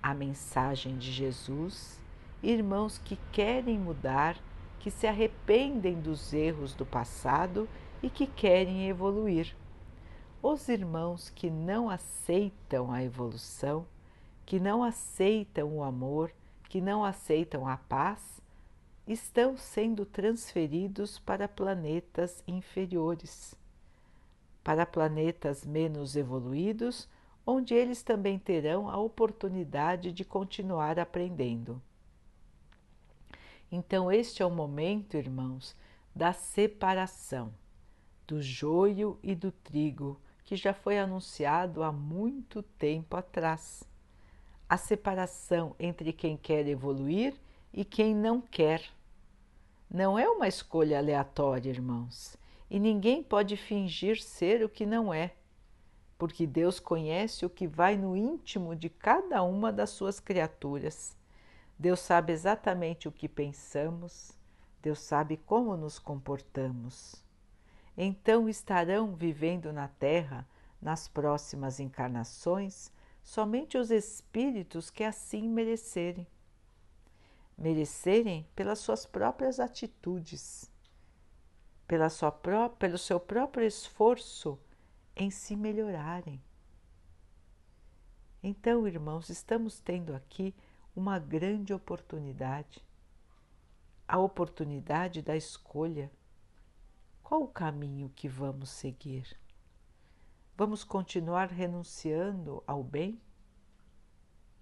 a 0.00 0.14
mensagem 0.14 0.96
de 0.96 1.10
Jesus, 1.10 2.00
irmãos 2.40 2.96
que 2.96 3.18
querem 3.32 3.76
mudar, 3.76 4.38
que 4.78 4.88
se 4.88 5.08
arrependem 5.08 6.00
dos 6.00 6.32
erros 6.32 6.74
do 6.74 6.86
passado 6.86 7.68
e 8.00 8.08
que 8.08 8.28
querem 8.28 8.88
evoluir. 8.88 9.56
Os 10.40 10.68
irmãos 10.68 11.28
que 11.28 11.50
não 11.50 11.90
aceitam 11.90 12.92
a 12.92 13.02
evolução, 13.02 13.84
que 14.46 14.60
não 14.60 14.84
aceitam 14.84 15.76
o 15.76 15.82
amor, 15.82 16.32
que 16.68 16.80
não 16.80 17.04
aceitam 17.04 17.66
a 17.66 17.76
paz, 17.76 18.40
estão 19.08 19.56
sendo 19.56 20.06
transferidos 20.06 21.18
para 21.18 21.48
planetas 21.48 22.44
inferiores, 22.46 23.60
para 24.62 24.86
planetas 24.86 25.64
menos 25.64 26.16
evoluídos, 26.16 27.08
onde 27.46 27.74
eles 27.74 28.02
também 28.02 28.38
terão 28.38 28.88
a 28.88 28.96
oportunidade 28.96 30.12
de 30.12 30.24
continuar 30.24 30.98
aprendendo. 30.98 31.82
Então, 33.70 34.12
este 34.12 34.42
é 34.42 34.46
o 34.46 34.50
momento, 34.50 35.16
irmãos, 35.16 35.74
da 36.14 36.32
separação 36.32 37.52
do 38.26 38.40
joio 38.40 39.18
e 39.22 39.34
do 39.34 39.50
trigo, 39.50 40.20
que 40.44 40.56
já 40.56 40.72
foi 40.72 40.98
anunciado 40.98 41.82
há 41.82 41.90
muito 41.90 42.62
tempo 42.62 43.16
atrás. 43.16 43.82
A 44.68 44.76
separação 44.76 45.74
entre 45.78 46.12
quem 46.12 46.36
quer 46.36 46.66
evoluir 46.66 47.34
e 47.72 47.84
quem 47.84 48.14
não 48.14 48.40
quer. 48.40 48.82
Não 49.90 50.18
é 50.18 50.28
uma 50.28 50.48
escolha 50.48 50.98
aleatória, 50.98 51.70
irmãos, 51.70 52.36
e 52.72 52.80
ninguém 52.80 53.22
pode 53.22 53.54
fingir 53.54 54.22
ser 54.22 54.64
o 54.64 54.68
que 54.68 54.86
não 54.86 55.12
é, 55.12 55.34
porque 56.16 56.46
Deus 56.46 56.80
conhece 56.80 57.44
o 57.44 57.50
que 57.50 57.66
vai 57.66 57.98
no 57.98 58.16
íntimo 58.16 58.74
de 58.74 58.88
cada 58.88 59.42
uma 59.42 59.70
das 59.70 59.90
suas 59.90 60.18
criaturas. 60.18 61.14
Deus 61.78 62.00
sabe 62.00 62.32
exatamente 62.32 63.06
o 63.06 63.12
que 63.12 63.28
pensamos, 63.28 64.32
Deus 64.80 65.00
sabe 65.00 65.36
como 65.36 65.76
nos 65.76 65.98
comportamos. 65.98 67.22
Então 67.94 68.48
estarão 68.48 69.14
vivendo 69.14 69.70
na 69.70 69.88
Terra, 69.88 70.48
nas 70.80 71.06
próximas 71.06 71.78
encarnações, 71.78 72.90
somente 73.22 73.76
os 73.76 73.90
espíritos 73.90 74.88
que 74.88 75.04
assim 75.04 75.46
merecerem 75.46 76.26
merecerem 77.58 78.46
pelas 78.56 78.78
suas 78.78 79.04
próprias 79.04 79.60
atitudes, 79.60 80.71
pela 81.86 82.08
sua 82.08 82.32
pró 82.32 82.68
pelo 82.68 82.98
seu 82.98 83.20
próprio 83.20 83.66
esforço 83.66 84.58
em 85.14 85.30
se 85.30 85.56
melhorarem. 85.56 86.42
Então, 88.42 88.88
irmãos, 88.88 89.28
estamos 89.28 89.78
tendo 89.78 90.14
aqui 90.14 90.54
uma 90.94 91.18
grande 91.18 91.72
oportunidade 91.72 92.82
a 94.12 94.18
oportunidade 94.18 95.22
da 95.22 95.34
escolha. 95.34 96.12
Qual 97.22 97.44
o 97.44 97.48
caminho 97.48 98.10
que 98.10 98.28
vamos 98.28 98.68
seguir? 98.68 99.38
Vamos 100.54 100.84
continuar 100.84 101.48
renunciando 101.48 102.62
ao 102.66 102.84
bem? 102.84 103.18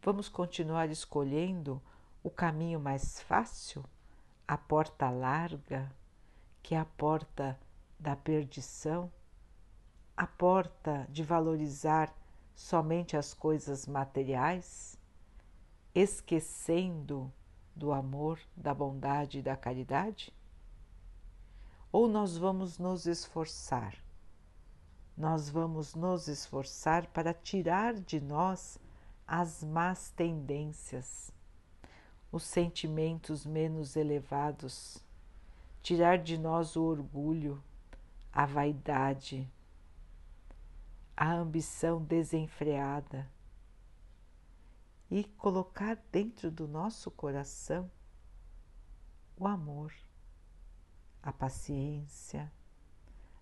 Vamos 0.02 0.28
continuar 0.28 0.88
escolhendo 0.88 1.82
o 2.22 2.30
caminho 2.30 2.78
mais 2.78 3.20
fácil, 3.22 3.84
a 4.46 4.56
porta 4.56 5.10
larga, 5.10 5.92
que 6.62 6.74
é 6.74 6.78
a 6.78 6.84
porta 6.84 7.58
da 7.98 8.14
perdição, 8.16 9.10
a 10.16 10.26
porta 10.26 11.06
de 11.10 11.22
valorizar 11.22 12.14
somente 12.54 13.16
as 13.16 13.32
coisas 13.32 13.86
materiais, 13.86 14.98
esquecendo 15.94 17.32
do 17.74 17.92
amor, 17.92 18.38
da 18.56 18.74
bondade 18.74 19.38
e 19.38 19.42
da 19.42 19.56
caridade? 19.56 20.32
Ou 21.92 22.08
nós 22.08 22.36
vamos 22.36 22.78
nos 22.78 23.06
esforçar? 23.06 23.96
Nós 25.16 25.50
vamos 25.50 25.94
nos 25.94 26.28
esforçar 26.28 27.06
para 27.08 27.34
tirar 27.34 27.94
de 27.94 28.20
nós 28.20 28.78
as 29.26 29.62
más 29.62 30.10
tendências 30.10 31.32
os 32.32 32.44
sentimentos 32.44 33.44
menos 33.44 33.96
elevados, 33.96 34.98
tirar 35.82 36.18
de 36.18 36.36
nós 36.36 36.76
o 36.76 36.82
orgulho, 36.82 37.62
a 38.32 38.46
vaidade, 38.46 39.50
a 41.16 41.32
ambição 41.32 42.02
desenfreada 42.02 43.30
e 45.10 45.24
colocar 45.24 45.96
dentro 46.10 46.50
do 46.50 46.68
nosso 46.68 47.10
coração 47.10 47.90
o 49.36 49.46
amor, 49.46 49.92
a 51.22 51.32
paciência, 51.32 52.52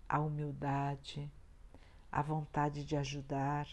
a 0.08 0.20
humildade, 0.20 1.30
a 2.10 2.22
vontade 2.22 2.84
de 2.84 2.96
ajudar, 2.96 3.68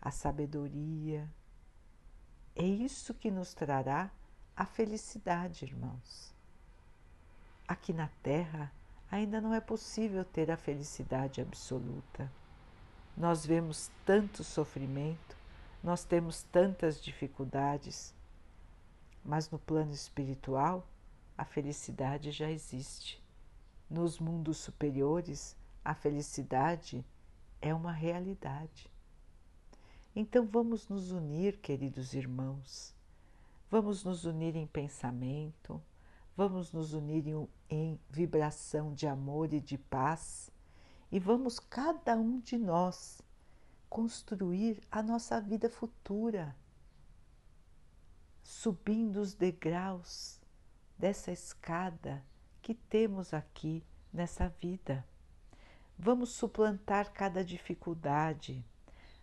a 0.00 0.10
sabedoria 0.10 1.28
é 2.54 2.64
isso 2.64 3.14
que 3.14 3.30
nos 3.30 3.54
trará 3.54 4.10
a 4.56 4.66
felicidade, 4.66 5.64
irmãos. 5.64 6.34
Aqui 7.68 7.92
na 7.92 8.08
Terra 8.22 8.72
ainda 9.10 9.42
não 9.42 9.52
é 9.52 9.60
possível 9.60 10.24
ter 10.24 10.50
a 10.50 10.56
felicidade 10.56 11.42
absoluta. 11.42 12.32
Nós 13.14 13.44
vemos 13.44 13.90
tanto 14.06 14.42
sofrimento, 14.42 15.36
nós 15.84 16.02
temos 16.02 16.44
tantas 16.44 16.98
dificuldades, 16.98 18.14
mas 19.22 19.50
no 19.50 19.58
plano 19.58 19.92
espiritual 19.92 20.88
a 21.36 21.44
felicidade 21.44 22.30
já 22.30 22.50
existe. 22.50 23.22
Nos 23.90 24.18
mundos 24.18 24.56
superiores, 24.56 25.54
a 25.84 25.94
felicidade 25.94 27.04
é 27.60 27.74
uma 27.74 27.92
realidade. 27.92 28.90
Então 30.16 30.46
vamos 30.46 30.88
nos 30.88 31.12
unir, 31.12 31.58
queridos 31.58 32.14
irmãos, 32.14 32.94
vamos 33.70 34.04
nos 34.04 34.24
unir 34.24 34.56
em 34.56 34.66
pensamento, 34.66 35.82
vamos 36.38 36.72
nos 36.72 36.92
unir 36.92 37.26
em, 37.26 37.48
em 37.68 38.00
vibração 38.08 38.94
de 38.94 39.08
amor 39.08 39.52
e 39.52 39.60
de 39.60 39.76
paz 39.76 40.52
e 41.10 41.18
vamos 41.18 41.58
cada 41.58 42.14
um 42.14 42.38
de 42.38 42.56
nós 42.56 43.20
construir 43.90 44.80
a 44.88 45.02
nossa 45.02 45.40
vida 45.40 45.68
futura, 45.68 46.54
subindo 48.40 49.16
os 49.16 49.34
degraus 49.34 50.40
dessa 50.96 51.32
escada 51.32 52.24
que 52.62 52.72
temos 52.72 53.34
aqui 53.34 53.82
nessa 54.12 54.48
vida. 54.60 55.04
Vamos 55.98 56.28
suplantar 56.28 57.12
cada 57.12 57.44
dificuldade 57.44 58.64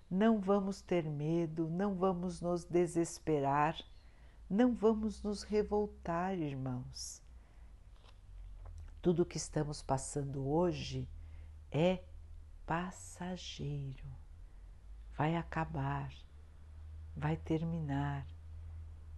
não 0.09 0.39
vamos 0.39 0.81
ter 0.81 1.03
medo, 1.03 1.67
não 1.67 1.95
vamos 1.95 2.39
nos 2.39 2.63
desesperar, 2.63 3.75
não 4.49 4.73
vamos 4.73 5.23
nos 5.23 5.43
revoltar, 5.43 6.37
irmãos. 6.37 7.21
Tudo 9.01 9.23
o 9.23 9.25
que 9.25 9.37
estamos 9.37 9.81
passando 9.81 10.47
hoje 10.47 11.07
é 11.71 12.03
passageiro, 12.65 14.05
vai 15.17 15.35
acabar, 15.35 16.11
vai 17.15 17.37
terminar. 17.37 18.25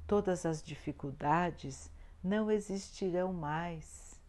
Todas 0.05 0.45
as 0.45 0.61
dificuldades 0.61 1.91
não 2.23 2.51
existirão 2.51 3.31
mais. 3.31 4.19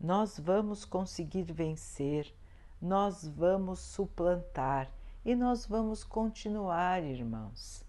Nós 0.00 0.38
vamos 0.38 0.84
conseguir 0.84 1.52
vencer, 1.52 2.32
nós 2.80 3.26
vamos 3.26 3.78
suplantar 3.80 4.90
e 5.24 5.34
nós 5.34 5.66
vamos 5.66 6.04
continuar, 6.04 7.02
irmãos, 7.02 7.85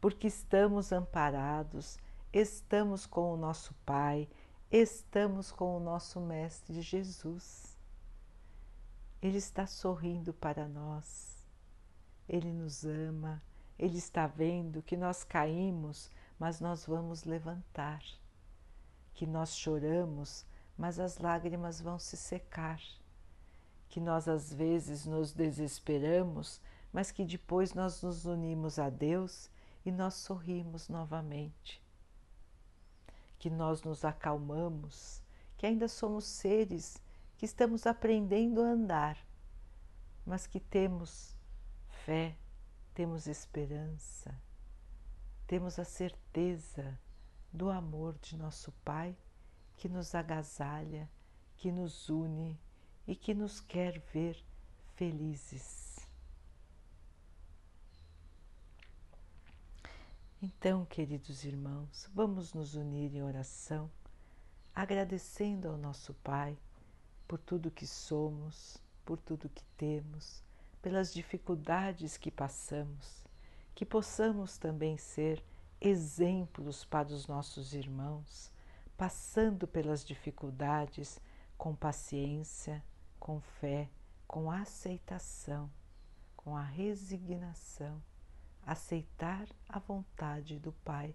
porque 0.00 0.26
estamos 0.28 0.92
amparados, 0.92 1.98
estamos 2.32 3.04
com 3.06 3.32
o 3.32 3.36
nosso 3.36 3.74
Pai, 3.84 4.28
estamos 4.70 5.52
com 5.52 5.76
o 5.76 5.80
nosso 5.80 6.20
Mestre 6.20 6.80
Jesus. 6.80 7.76
Ele 9.20 9.36
está 9.36 9.66
sorrindo 9.66 10.32
para 10.32 10.66
nós, 10.66 11.46
ele 12.26 12.50
nos 12.50 12.84
ama, 12.84 13.42
ele 13.78 13.98
está 13.98 14.26
vendo 14.26 14.82
que 14.82 14.96
nós 14.96 15.22
caímos, 15.22 16.10
mas 16.38 16.60
nós 16.60 16.86
vamos 16.86 17.24
levantar, 17.24 18.02
que 19.12 19.26
nós 19.26 19.54
choramos, 19.54 20.46
mas 20.78 20.98
as 20.98 21.18
lágrimas 21.18 21.78
vão 21.78 21.98
se 21.98 22.16
secar. 22.16 22.80
Que 23.90 24.00
nós 24.00 24.28
às 24.28 24.50
vezes 24.54 25.04
nos 25.04 25.32
desesperamos, 25.32 26.60
mas 26.90 27.10
que 27.10 27.24
depois 27.24 27.74
nós 27.74 28.02
nos 28.02 28.24
unimos 28.24 28.78
a 28.78 28.88
Deus 28.88 29.49
e 29.84 29.90
nós 29.90 30.14
sorrimos 30.14 30.88
novamente. 30.88 31.82
Que 33.38 33.48
nós 33.48 33.82
nos 33.82 34.04
acalmamos, 34.04 35.22
que 35.56 35.66
ainda 35.66 35.88
somos 35.88 36.24
seres 36.24 37.02
que 37.36 37.46
estamos 37.46 37.86
aprendendo 37.86 38.60
a 38.60 38.66
andar, 38.66 39.16
mas 40.26 40.46
que 40.46 40.60
temos 40.60 41.34
fé, 42.04 42.36
temos 42.92 43.26
esperança, 43.26 44.38
temos 45.46 45.78
a 45.78 45.84
certeza 45.84 46.98
do 47.52 47.70
amor 47.70 48.18
de 48.18 48.36
nosso 48.36 48.72
Pai 48.84 49.16
que 49.76 49.88
nos 49.88 50.14
agasalha, 50.14 51.10
que 51.56 51.72
nos 51.72 52.10
une 52.10 52.60
e 53.06 53.16
que 53.16 53.32
nos 53.32 53.60
quer 53.60 53.98
ver 54.12 54.44
felizes. 54.94 55.89
Então, 60.42 60.86
queridos 60.86 61.44
irmãos, 61.44 62.08
vamos 62.14 62.54
nos 62.54 62.74
unir 62.74 63.14
em 63.14 63.22
oração, 63.22 63.90
agradecendo 64.74 65.68
ao 65.68 65.76
nosso 65.76 66.14
Pai 66.14 66.56
por 67.28 67.38
tudo 67.38 67.70
que 67.70 67.86
somos, 67.86 68.78
por 69.04 69.18
tudo 69.18 69.50
que 69.50 69.62
temos, 69.76 70.42
pelas 70.80 71.12
dificuldades 71.12 72.16
que 72.16 72.30
passamos, 72.30 73.22
que 73.74 73.84
possamos 73.84 74.56
também 74.56 74.96
ser 74.96 75.44
exemplos 75.78 76.86
para 76.86 77.08
os 77.08 77.26
nossos 77.26 77.74
irmãos, 77.74 78.50
passando 78.96 79.68
pelas 79.68 80.02
dificuldades 80.02 81.20
com 81.58 81.74
paciência, 81.74 82.82
com 83.18 83.42
fé, 83.42 83.90
com 84.26 84.50
aceitação, 84.50 85.70
com 86.34 86.56
a 86.56 86.62
resignação, 86.62 88.02
aceitar 88.70 89.48
a 89.68 89.80
vontade 89.80 90.56
do 90.60 90.70
Pai, 90.72 91.12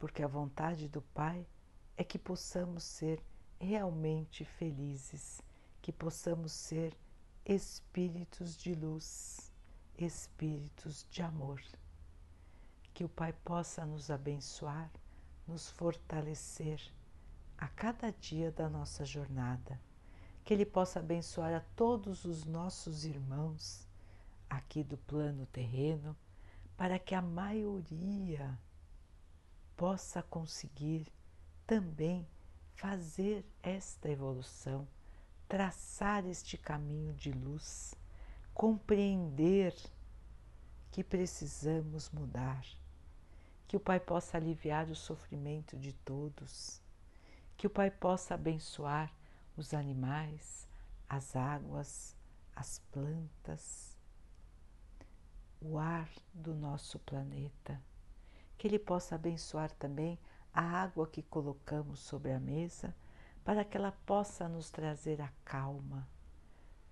porque 0.00 0.20
a 0.20 0.26
vontade 0.26 0.88
do 0.88 1.00
Pai 1.00 1.46
é 1.96 2.02
que 2.02 2.18
possamos 2.18 2.82
ser 2.82 3.22
realmente 3.60 4.44
felizes, 4.44 5.40
que 5.80 5.92
possamos 5.92 6.50
ser 6.50 6.92
espíritos 7.44 8.56
de 8.56 8.74
luz, 8.74 9.52
espíritos 9.96 11.06
de 11.08 11.22
amor. 11.22 11.62
Que 12.92 13.04
o 13.04 13.08
Pai 13.08 13.32
possa 13.32 13.86
nos 13.86 14.10
abençoar, 14.10 14.90
nos 15.46 15.70
fortalecer 15.70 16.82
a 17.56 17.68
cada 17.68 18.10
dia 18.10 18.50
da 18.50 18.68
nossa 18.68 19.04
jornada 19.04 19.80
que 20.44 20.52
Ele 20.52 20.66
possa 20.66 20.98
abençoar 20.98 21.54
a 21.54 21.60
todos 21.76 22.24
os 22.24 22.44
nossos 22.44 23.04
irmãos 23.04 23.86
aqui 24.50 24.82
do 24.82 24.96
plano 24.96 25.46
terreno, 25.46 26.16
para 26.76 26.98
que 26.98 27.14
a 27.14 27.22
maioria 27.22 28.58
possa 29.76 30.22
conseguir 30.22 31.06
também 31.66 32.26
fazer 32.74 33.44
esta 33.62 34.10
evolução, 34.10 34.86
traçar 35.48 36.26
este 36.26 36.58
caminho 36.58 37.14
de 37.14 37.32
luz, 37.32 37.94
compreender 38.52 39.74
que 40.90 41.02
precisamos 41.02 42.10
mudar, 42.10 42.64
que 43.68 43.76
o 43.76 43.80
Pai 43.80 43.98
possa 43.98 44.36
aliviar 44.36 44.88
o 44.88 44.94
sofrimento 44.94 45.76
de 45.76 45.92
todos, 45.92 46.80
que 47.56 47.66
o 47.66 47.70
Pai 47.70 47.90
possa 47.90 48.34
abençoar 48.34 49.12
os 49.56 49.74
animais, 49.74 50.68
as 51.08 51.34
águas, 51.34 52.14
as 52.54 52.78
plantas, 52.90 53.85
o 55.60 55.78
ar 55.78 56.08
do 56.32 56.54
nosso 56.54 56.98
planeta. 56.98 57.80
Que 58.56 58.66
Ele 58.66 58.78
possa 58.78 59.14
abençoar 59.14 59.70
também 59.72 60.18
a 60.52 60.62
água 60.62 61.06
que 61.06 61.22
colocamos 61.22 62.00
sobre 62.00 62.32
a 62.32 62.40
mesa, 62.40 62.94
para 63.44 63.64
que 63.64 63.76
ela 63.76 63.92
possa 64.04 64.48
nos 64.48 64.70
trazer 64.70 65.20
a 65.20 65.30
calma. 65.44 66.08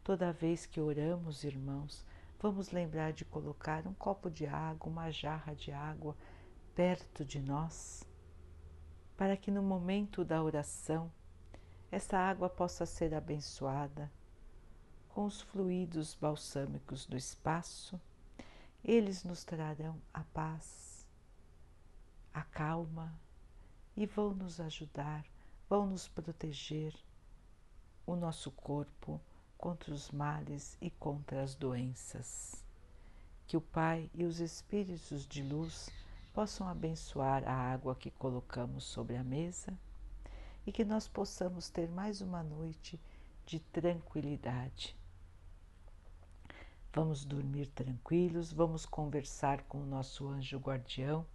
Toda 0.05 0.33
vez 0.33 0.67
que 0.67 0.81
oramos, 0.81 1.45
irmãos, 1.45 2.05
vamos 2.39 2.71
lembrar 2.71 3.13
de 3.13 3.25
colocar 3.25 3.87
um 3.87 3.95
copo 3.95 4.31
de 4.31 4.47
água, 4.47 4.91
uma 4.91 5.11
jarra 5.11 5.55
de 5.55 5.73
água 5.73 6.15
perto 6.75 7.25
de 7.25 7.41
nós, 7.41 8.07
para 9.17 9.37
que 9.37 9.51
no 9.51 9.63
momento 9.63 10.25
da 10.25 10.43
oração 10.43 11.11
essa 11.91 12.19
água 12.19 12.51
possa 12.51 12.85
ser 12.85 13.15
abençoada 13.15 14.13
com 15.09 15.25
os 15.25 15.41
fluidos 15.41 16.15
balsâmicos 16.15 17.07
do 17.07 17.17
espaço, 17.17 18.01
eles 18.85 19.25
nos 19.25 19.45
trarão 19.45 19.99
a 20.13 20.23
paz, 20.25 21.09
a 22.35 22.43
calma 22.43 23.19
e 23.97 24.05
vão 24.05 24.35
nos 24.35 24.61
ajudar, 24.61 25.25
vão 25.69 25.87
nos 25.87 26.07
proteger 26.07 26.95
o 28.07 28.15
nosso 28.15 28.51
corpo 28.51 29.19
contra 29.57 29.95
os 29.95 30.11
males 30.11 30.77
e 30.83 30.91
contra 30.91 31.43
as 31.43 31.55
doenças. 31.55 32.63
Que 33.47 33.57
o 33.57 33.61
Pai 33.61 34.11
e 34.13 34.25
os 34.25 34.39
Espíritos 34.39 35.27
de 35.27 35.43
luz 35.43 35.89
possam 36.35 36.69
abençoar 36.69 37.49
a 37.49 37.55
água 37.55 37.95
que 37.95 38.11
colocamos 38.11 38.85
sobre 38.85 39.17
a 39.17 39.25
mesa 39.25 39.73
e 40.67 40.73
que 40.73 40.85
nós 40.85 41.09
possamos 41.09 41.71
ter 41.71 41.89
mais 41.89 42.21
uma 42.21 42.43
noite 42.43 43.01
de 43.47 43.61
tranquilidade. 43.61 44.95
Vamos 46.95 47.25
dormir 47.25 47.67
tranquilos, 47.67 48.53
vamos 48.53 48.87
conversar 48.87 49.65
com 49.65 49.79
o 49.79 49.85
nosso 49.85 50.29
anjo 50.29 50.59
guardião, 50.59 51.27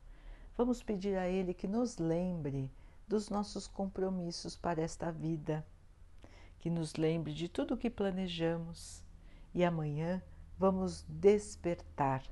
vamos 0.55 0.81
pedir 0.81 1.17
a 1.17 1.27
ele 1.27 1.53
que 1.53 1.67
nos 1.67 1.97
lembre 1.97 2.71
dos 3.05 3.29
nossos 3.29 3.67
compromissos 3.67 4.55
para 4.55 4.81
esta 4.81 5.11
vida, 5.11 5.67
que 6.59 6.69
nos 6.69 6.95
lembre 6.95 7.33
de 7.33 7.49
tudo 7.49 7.73
o 7.73 7.77
que 7.77 7.89
planejamos. 7.89 9.03
E 9.53 9.65
amanhã 9.65 10.23
vamos 10.57 11.03
despertar 11.09 12.23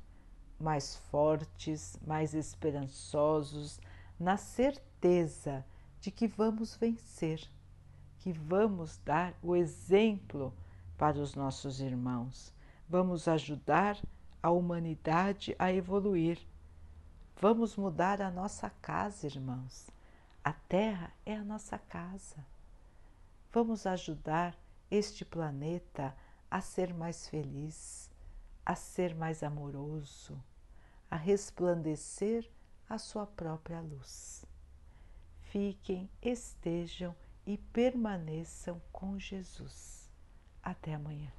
mais 0.58 0.96
fortes, 0.96 2.00
mais 2.08 2.34
esperançosos, 2.34 3.78
na 4.18 4.38
certeza 4.38 5.66
de 6.00 6.12
que 6.12 6.30
vamos 6.30 6.78
vencer, 6.78 7.42
que 8.20 8.32
vamos 8.32 9.02
dar 9.04 9.38
o 9.44 9.54
exemplo 9.54 10.54
para 10.98 11.20
os 11.20 11.36
nossos 11.36 11.82
irmãos, 11.82 12.56
vamos 12.88 13.28
ajudar 13.28 13.98
a 14.42 14.52
humanidade 14.52 15.56
a 15.60 15.72
evoluir. 15.72 16.40
Vamos 17.40 17.76
mudar 17.76 18.22
a 18.22 18.32
nossa 18.32 18.70
casa, 18.70 19.28
irmãos. 19.28 19.90
A 20.44 20.54
Terra 20.54 21.12
é 21.26 21.36
a 21.36 21.44
nossa 21.44 21.78
casa. 21.78 22.46
Vamos 23.52 23.86
ajudar 23.86 24.58
este 24.90 25.26
planeta 25.26 26.16
a 26.50 26.62
ser 26.62 26.94
mais 26.94 27.28
feliz, 27.28 28.10
a 28.66 28.76
ser 28.76 29.16
mais 29.16 29.44
amoroso, 29.44 30.42
a 31.10 31.16
resplandecer 31.16 32.50
a 32.90 32.98
sua 32.98 33.26
própria 33.26 33.82
luz 33.82 34.46
fiquem, 35.58 36.10
estejam 36.22 37.16
e 37.46 37.58
permaneçam 37.58 38.82
com 38.92 39.18
Jesus. 39.18 40.10
Até 40.62 40.94
amanhã. 40.94 41.32